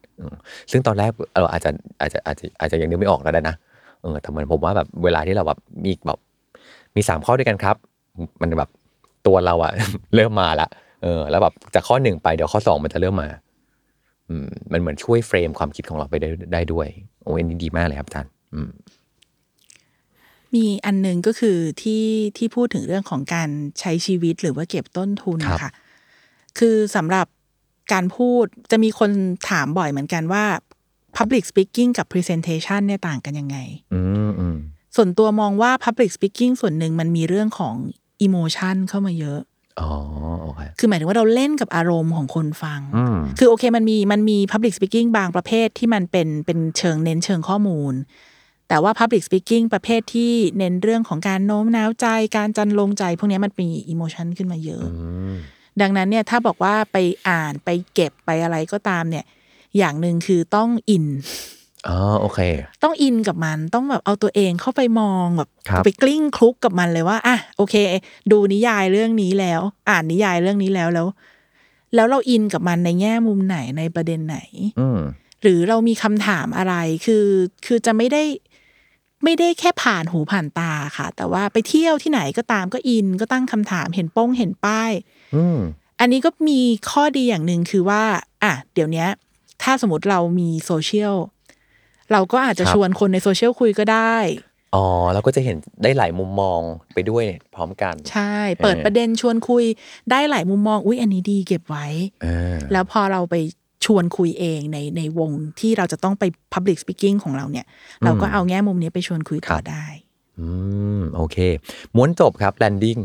[0.71, 3.55] ซึ่งตอนแรกเราอาจจะอาจจะอาจจะอาจจะยังนึกไม่ออกแล้วได้นะ
[4.01, 6.19] เออแต่เหมือนผมว่าแบบเวลาที่เราแบบมีแบบ
[6.95, 7.75] มีสามข้อด้วยกันครับ
[8.41, 8.69] มันแบบ
[9.27, 9.71] ตัวเราอะ
[10.15, 10.67] เริ่มมาละ
[11.03, 13.29] เออ แล้วแบบจากข้อหนึ่งไปเดี๋ยวข้อสองมันจะเริ่มมา
[14.45, 16.87] มมันเหมือนช่วยเฟรมความคิดของเราไปได้ได้ด้วย
[17.23, 18.69] โอ้ยอันนี้ดีมากเลยครับอาจารย์อืม
[20.53, 22.05] มีอันหนึงก็คือที่
[22.37, 23.49] ที่พูดถึงเรื่องของการ
[23.79, 25.71] ใช้ชีวิตหรือว่าเก็บต้นทุนครับค่ะ
[26.59, 27.27] คือสำหรับ
[27.93, 29.11] การพูดจะมีคน
[29.49, 30.45] ถามบ่อยเหมือนกันว่า
[31.17, 33.57] Public Speaking กับ Presentation เนี่ยต่างกันยังไง
[33.93, 34.57] อืมอืม
[34.95, 37.75] ส่วนตัวมองว่า Public Speaking ส่วนหนึ่งมันมีเรื่องของ
[38.25, 39.39] Emotion เข้ามาเยอะ
[39.79, 39.89] อ๋อ
[40.41, 47.93] โอเคคือหมายถึงว่าเราเล่นกับอารมณ์ของคนฟังอืมคือโอเคมันมีมันมี Public Speaking บางประเภทที่มันเป็นเป็นเชิงเน้นเชิงข้อมูล
[48.69, 52.07] แต่ว่า Public Speaking ประเภทที่เน้นเรื่องของการโน้มน้าวใจ
[52.37, 54.95] การจันลงใจ พวกเนี้ยมันมี emotion ขึ้นมาเยอะอื
[55.31, 55.35] ม
[55.81, 56.97] ดังนั้นเนี่ยถ้าบอกว่าไป
[57.29, 59.25] อ่านไปเก็บไปอะไรก็ตามเนี่ย
[59.77, 61.05] อย่างหนึ่งคือต้องอิน
[61.89, 62.39] อ๋อโอเค
[62.83, 67.75] ต้องอินกับมันต้องแบบเอาตัวเองเข้าไปมองแบบครับไปกลิ้งคลุกกับมันเลยว่าอะโอเค
[68.31, 71.07] ดูนิยายเรื่องนี้แล้ว อ่านนิยายเรื่องนี้แล้วแล้ว
[71.95, 74.37] แล้วเราอินกับมันในแง่มุมไหนในประเด็นไหน
[74.79, 74.99] อืม
[75.41, 76.75] หรือเรามีคำถามอะไร
[77.05, 77.25] คือ
[77.65, 78.23] คือจะไม่ได้
[79.23, 84.91] ไม่ได้แค่ผ่านหูผ่านตาค่ะ แต่ว่าไปเที่ยวที่ไหนก็ตามก็อินก็ตั้งคำถามเห็นโป้งเห็นป้าย
[85.35, 85.59] อืม
[85.99, 86.59] อันนี้ก็มี
[86.91, 88.03] ข้อดีอย่างหนึ่งคือว่า
[88.43, 89.09] อะ เดี๋ยวเนี้ย
[89.63, 91.15] ถ้าสมมติเรามีโซเชียล
[92.11, 94.15] เราก็อาจจะครับชวนคนในโซเชียลคุยก็ได้
[94.75, 96.59] อ๋อเราก็จะเห็นได้หลายมุมมอง
[96.93, 97.23] ไปด้วย
[97.55, 99.63] พร้อมกัน ใช่ เปิดเออประเด็นชวนคุย
[100.11, 101.87] ได้หลายมุมมองอุ๊ยอันนี้ดีเก็บไว้
[102.23, 103.35] เออแล้วพอเราไป
[103.85, 105.29] ชวนคุยเองในในวง
[105.59, 107.65] ที่เราจะต้องไป Public Speaking ของเราเนี่ย
[108.03, 109.85] เราก็เอาแง่มุมนี้ไปชวนคุยต่อได้
[110.39, 110.47] อื
[110.99, 111.37] ม โอเค
[111.95, 112.97] ม้วนจบครับแลนดิ้ง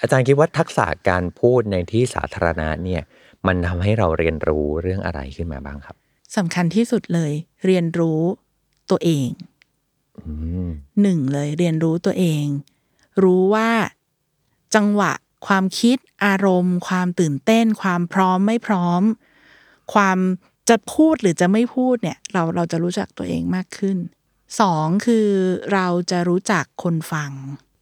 [0.00, 3.02] อาจารย์คิดว่าทักษะการพูดในที่สาธารณะเนี่ย
[3.46, 5.96] มันทำให้เราเรียนรู้เรื่องอะไรขึ้นมาบ้างครับ
[6.36, 7.32] สำคัญที่สุดเลย
[7.64, 8.20] เรียนรู้
[8.90, 9.28] ตัวเอง
[10.18, 10.32] อื
[10.66, 10.68] ม
[11.02, 12.44] หนึ่งเลยเรียนรู้ตัวเอง
[13.22, 13.70] รู้ว่า
[14.74, 15.12] จังหวะ
[15.46, 19.02] ความคิดอารมณ์ ความตื่นเต้น ความพร้อมไม่พร้อม
[19.94, 20.18] ความ
[20.68, 23.96] จะพูดหรือจะไม่พูดเนี่ย เราเราจะรู้จักตัวเองมากขึ้น
[24.60, 25.28] สองคือ
[25.72, 27.30] เราจะรู้จักคนฟัง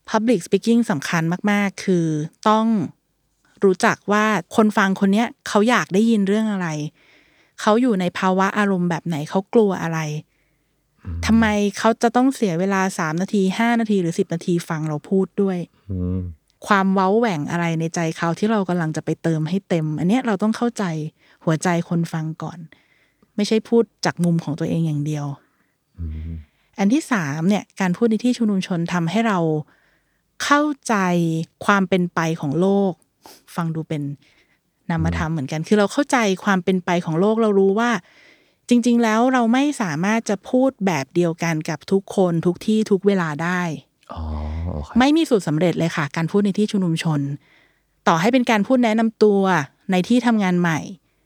[0.08, 2.06] Public Speaking สำคัญมาก ๆ คือ
[2.48, 2.66] ต้อง
[3.64, 4.26] รู้จักว่า
[4.56, 6.68] คนฟังคนเนี้ยเขาอยากได้ยินเรื่องอะไร
[7.62, 10.00] เขาอยู่ในภาวะอารมณ์แบบไหนเขากลัวอะไร
[11.26, 11.46] ทำไม
[11.78, 15.58] เขาจะต้องเสียเวลาสามนาทีห้านาทีหรือสิบนาทีฟังเราพูดด้วย
[15.90, 16.20] อืม
[16.66, 20.84] ความเว้าแหว่งอะไรในใจเขาที่เรากำลังจะไปเติมให้เต็ม อันเนี้ยเราต้องเข้าใจ
[21.44, 22.58] หัวใจคนฟังก่อน
[23.36, 25.26] ไม่ใช่พูดจากมุมของตัวเองอย่างเดียว
[26.78, 29.38] อันที่สามเนี่ยการพูดในที่ชุมนุมชนทำให้เรา
[30.44, 30.94] เข้าใจ
[31.64, 32.92] ความเป็นไปของโลก
[33.54, 34.02] ฟังดูเป็น
[34.92, 37.90] นามธรรมเหมือนกัน คือเราเข้าใจความเป็นไปของโลกเรารู้ว่า
[38.68, 43.60] จริง ๆ แล้วเราไม่สามารถจะพูดแบบเดียวกันกับทุกคนทุกที่ทุกเวลาได้
[44.12, 44.22] อ๋อ
[44.66, 47.20] โอเคไม่มีสูตรสำเร็จเลยค่ะ การพูดในที่ชุมนุมชน
[48.08, 49.42] ต่อให้เป็นการพูดแนะนำตัว
[49.90, 50.78] ในที่ทำงานใหม่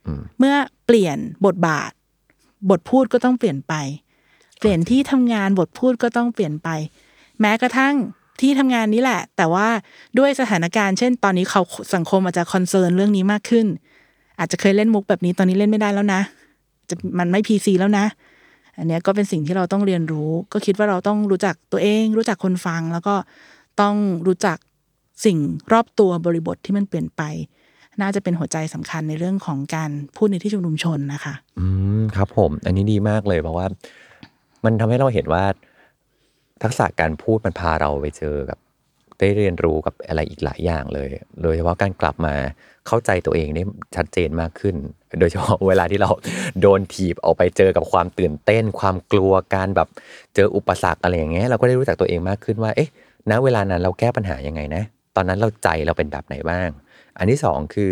[0.06, 0.56] อืมเมื่อ
[0.86, 1.90] เปลี่ยนบทบาท
[2.70, 3.74] บทพูดก็ต้องเปลี่ยนไป
[4.58, 6.68] เปลี่ยนที่ทำงานบทพูดก็ต้องเปลี่ยนไป
[7.40, 7.94] แม้กระทั่ง
[8.40, 9.66] ที่ทำงานนี้แหละ แต่ว่า
[10.18, 11.62] ด้วยสถานการณ์ เช่น ตอนนี้เขา
[11.94, 13.66] สังคมอาจจะคอนเซิร์นเรื่องนี้มากขึ้น
[14.38, 16.20] อาจจะเคยเล่นมุกแบบนี้ตอนนี้เล่นไม่ได้แล้วนะ
[16.88, 18.06] จะมันไม่พีซีแล้วนะ
[18.78, 23.14] อันนี้ก็เป็นสิ่งที่เราต้องเรียนรู้ ก็คิดว่าเราต้องรู้จักตัวเอง รู้จักคนฟัง แล้วก็
[23.80, 23.94] ต้อง
[24.26, 24.58] รู้จัก
[25.24, 25.38] สิ่ง
[25.72, 27.22] รอบตัวบริบทที่มันเปลี่ยนไป
[28.00, 31.66] น่าจะเป็นหัวใจสำคัญในเรื่องของการพูดในที่ชุมนุมชนนะคะ อื
[31.98, 33.66] มครับผม อันนี้ดีมากเลยเพราะว่า
[34.64, 35.44] มันทำให้เราเห็นว่า
[36.62, 38.58] ทักษะการพูดมันพาเราไปเจอกับ
[39.18, 41.08] ได้เรียนรู้กับอะไรอีกหลายอย่างเลย
[41.42, 42.34] โดยเฉพาะการกลับมา
[42.86, 43.62] เข้าใจตัวเองได้
[43.96, 44.76] ชัดเจนมากขึ้น
[45.20, 46.10] โดยเฉพาะเวลาที่เรา
[46.60, 49.88] โดนถีบออกไปเจอกับความตื่นเต้น ความกลัวการแบบ
[50.34, 52.88] เจออุปสรรคอะไรอย่างเงี้ยเราก็ได้รู้จักตัวเองมากขึ้นว่า เอ๊ะ
[53.30, 54.82] ณ เวลานั้นเราแก้ปัญหายังไงนะ
[55.16, 56.68] ตอนนั้นเราใจเราเป็นแบบไหนบ้าง
[57.18, 57.90] อันที่สองคือ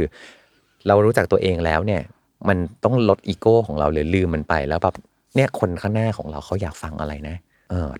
[0.86, 2.02] เรารู้จักตัวเองแล้วเนี่ย
[2.48, 4.94] มันต้องลดอีโก้ของเราหรือลืมมันไปแล้วแบบ
[5.36, 7.43] เนี่ยคนข้างหน้าของเราเขาอยากฟังอะไรนะเ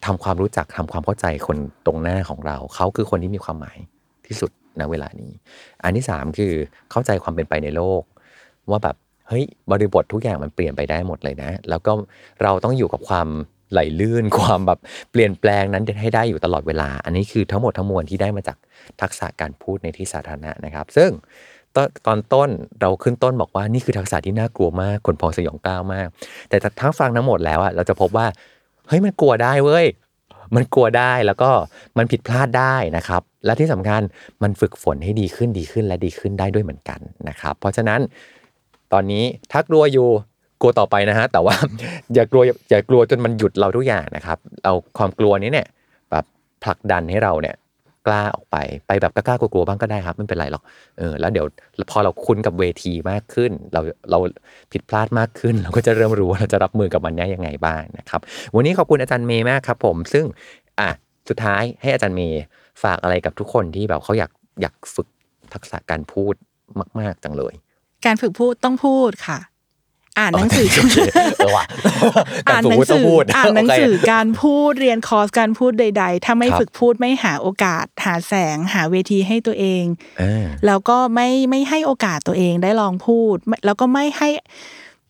[0.07, 1.57] ทำความรู้จักทำความเข้าใจคน
[1.87, 3.79] ตรงหน้าของเรา เขาคือคนที่มีความหมาย
[4.27, 4.51] ที่สุด
[4.81, 5.33] ณเวลานี้
[5.85, 6.53] อันที่สามคือ
[6.91, 8.03] เข้าใจความเป็นไปในโลก
[8.71, 8.97] ว่าแบบ
[9.29, 11.93] เฮ้ยบริบททุกอย่างมันเปลี่ยนไปได้หมดเลยนะ แล้วก็
[12.43, 13.29] เราต้องอยู่กับความ
[13.73, 14.79] ไหลลื่น ความแบบ
[15.13, 18.59] เปลี่ยนแปลงนั้นให้ได้อยู่ตลอดเวลา อันนี้คือทั้งหมดทั้งมวลที่ได้มาจาก
[19.01, 21.11] ทักษะการพูดในที่สาธารณะนะครับ ซึ่ง
[21.77, 22.51] ตอนตอนต้น
[22.81, 26.09] เราขึ้นต้นบอกว่านี่คือทักษะที่น่ากลัวมากคนพองสยองกล้าวมาก
[26.49, 28.27] แต่ทั้งฟังทั้งหมดแล้วอะเราจะพบว่า
[28.89, 29.87] เฮ้ยมันกลัวได้เว้ย
[30.55, 31.51] มันกลัวได้แล้วก็
[31.99, 34.01] มันผิดพลาดได้นะครับ และที่สำคัญ
[34.43, 38.01] มันฝึกฝนให้ดีขึ้นดีขึ้นและดีขึ้นได้ด้วยเหมือนกันนะครับ เพราะฉะนั้น
[38.93, 40.09] ตอนนี้ถ้ากลัวอยู่
[40.61, 41.55] กลัวต่อไปนะฮะแต่ว่า
[42.15, 45.67] อย่ากลัวอย่ากลัวจนมันหยุดเราทุกอย่างนะครับ เอาความกลัวนี้เนี่ย
[46.11, 46.25] แบบ
[46.65, 47.55] ผลักดันให้เราเนี่ย
[48.07, 50.63] กล้าออกไป ไปแบบกล้ากลัวๆบ้างก็ได้ครับไม่เป็นไรหรอก
[50.99, 51.47] เออแล้วเดี๋ยว
[51.91, 53.81] พอเราคุ้นกับเวทีมากขึ้น เรา
[54.11, 54.19] เรา
[54.73, 58.21] ผิดพลาดมากขึ้น เราก็จะเริ่มรู้ว่าเราจะรับมือกับมันได้ยังไงบ้างนะครับ
[58.55, 60.25] วันนี้ขอบคุณอาจารย์เมย์มากครับ ผม ซึ่ง
[60.81, 60.91] อะ
[61.29, 62.43] สุดท้ายให้อาจารย์เมย์
[62.83, 64.31] ฝากอะไรกับทุกคนที่แบบเขาอยาก
[64.63, 65.09] อยากฝึก
[65.55, 66.35] ทักษะการพูด
[67.01, 67.55] มาก ๆ จังเลย
[68.07, 69.39] การฝึกพูดต้องพูดค่ะ
[70.19, 70.97] อ่านหนังสือโอเค
[71.37, 71.67] เออว่ะ
[72.49, 79.85] อ่านหนังสือพูดอ่านหนังสือโอเคการพูดเรียนคอร์สการพูดใด ๆ ถ้าไม่ครับฝึกพูดไม่หาโอกาส หาแสงหาเวทีให้ตัวเอง
[80.19, 84.29] เออแล้วก็ไม่ไม่ให้โอกาสตัวเองได้ลองพูดไม่แล้วก็ไม่ให้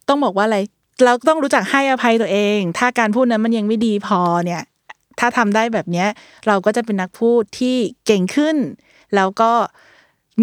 [0.08, 0.58] ต้องบอกว่าอะไร
[1.04, 4.62] เราต้องรู้จักให้อภัยตัวเอง ถ้าการพูดนั้นมันยังไม่ดีพอเนี่ย
[5.20, 6.08] ถ้าทำได้แบบเนี้ย
[6.46, 7.76] เราก็จะเป็นนักพูดที่
[8.06, 8.56] เก่งขึ้น
[9.14, 9.50] แล้วก็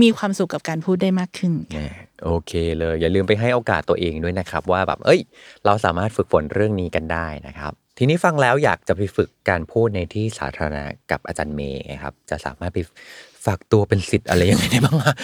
[0.01, 1.80] มีความสุขกับการพูดได้มากขึ้นแหม
[2.26, 5.19] โอเคเลย อย่าลืมไปให้โอกาสตัวเองด้วยนะครับ ว่าแบบเอ้ย
[5.65, 12.80] เราสามารถฝึกฝนเรื่องนี้กันได้นะครับ ทีนี้ฟังแล้วอยากจะไปฝึกการพูดในที่สาธารณะกับอาจารย์เมย์ครับ จะสามารถไป
[13.45, 15.15] ฝากตัวเป็นสิทธิ์อะไรยังไงได้บ้างอะ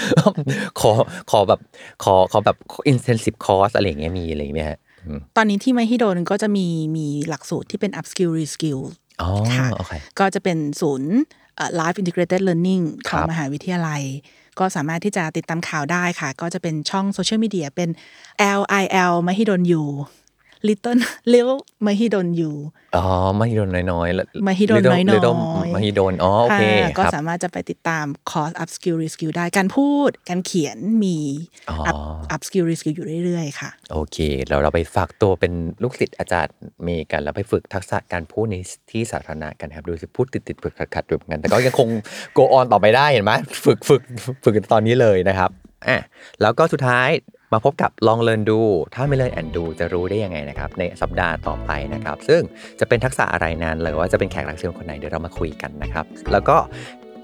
[0.79, 0.91] ขอ
[1.31, 1.59] ขอแบบ
[2.03, 2.57] ขอขอแบบ
[2.91, 6.67] intensive course อะไรอย่างเงี้ยมีอะไรอย่างเงี้ยฮะอืมตอนนี้ที่มหิดลก็จะมี
[6.97, 8.79] มีหลักสูตรที่เป็น upskill reskill
[9.21, 11.11] อ๋อค่ะโอเคก็จะเป็นศูนย์
[11.55, 14.01] เอ่อ Life Integrated Learning ขครัองบมหาวิทยาลัย
[14.59, 17.89] ก็สามารถที่จะติดตามข่าวได้ค่ะ ก็จะเป็นช่องโซเชียลมีเดียเป็น
[18.59, 19.83] L I L มหิดล U
[20.67, 20.99] Little
[21.33, 22.51] Little มหิดล U
[22.95, 23.05] อ๋อ
[23.39, 25.35] มหิดลน้อยๆแล้วมหิดล Little- น้อยๆ Little
[25.75, 31.17] มหิดลอ๋อโอเคค่ะก็ครับสามารถจะไปติดตามคอร์ส upskill reskill ได้การพูดการเขียนมี
[31.69, 31.99] อ๋อ up
[32.35, 35.53] upskill reskill อยู่เรื่อยๆ ค่ะ โอเคเราเราไปฝากตัวเป็น
[35.83, 38.55] ลูกศิษย์อาจารย์เมย์กัน แล้วไปฝึกทักษะการพูดใน
[38.91, 41.89] ที่สาธารณะกันครับดูสิพูดติดติดๆฝึกขัดๆอยู่เหมือนกัน แต่ก็ยังคง
[42.37, 43.33] go on ต่อไปได้เห็นไหม
[43.65, 44.01] ฝึกฝึก
[44.43, 45.51] ฝึกกันตอนนี้เลยนะครับ
[45.87, 45.97] อะ
[46.41, 47.09] แล้วก็สุดท้าย
[47.53, 48.59] มาพบกับลองเรียนดู
[48.95, 52.41] ถ้าไม่เรียนแอนดูจะรู้ได้ยังไงนะครับในสัปดาห์ต่อไปนะครับ ซึ่ง
[52.79, 56.57] จะเป็นทักษะอะไรนั้นหรือว่าจะเป็นแขกรับเชิญคนไหนเดี๋ยวเรามาคุยกันนะครับ แล้วก็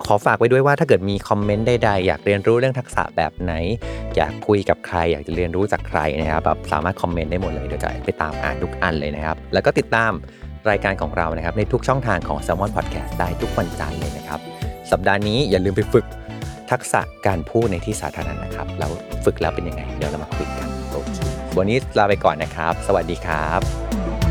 [0.05, 3.53] ขอฝากไว้ด้วยว่าถ้าเกิดมีคอมเมนต์ใดๆอยากเรียนรู้เรื่องทักษะแบบไหน
[4.15, 10.11] อยากคุยกับใคร อยากจะเรียนรู้จากใครนะครับแบบสามารถคอมเมนต์ได้หมดเลยเดี๋ยวจะไปตามอ่านทุกอันเลยนะครับ แล้วก็ติดตาม
[10.69, 14.39] รายการของเรานะครับในทุกช่องทางของ s ซ l m o n Podcast ได้ทุกวันจันทร์เลยนะครับ
[14.91, 16.05] สัปดาห์นี้อย่าลืมไปฝึก
[16.71, 18.91] ทักษะการพูดในที่สาธารณะนะครับ แล้ว
[19.25, 21.17] ฝึกแล้วเป็นยังไง เดี๋ยวเรามาคุยกันโอเค
[21.57, 24.22] วันนี้ลาไปก่อนนะครับ สวัสดีครับ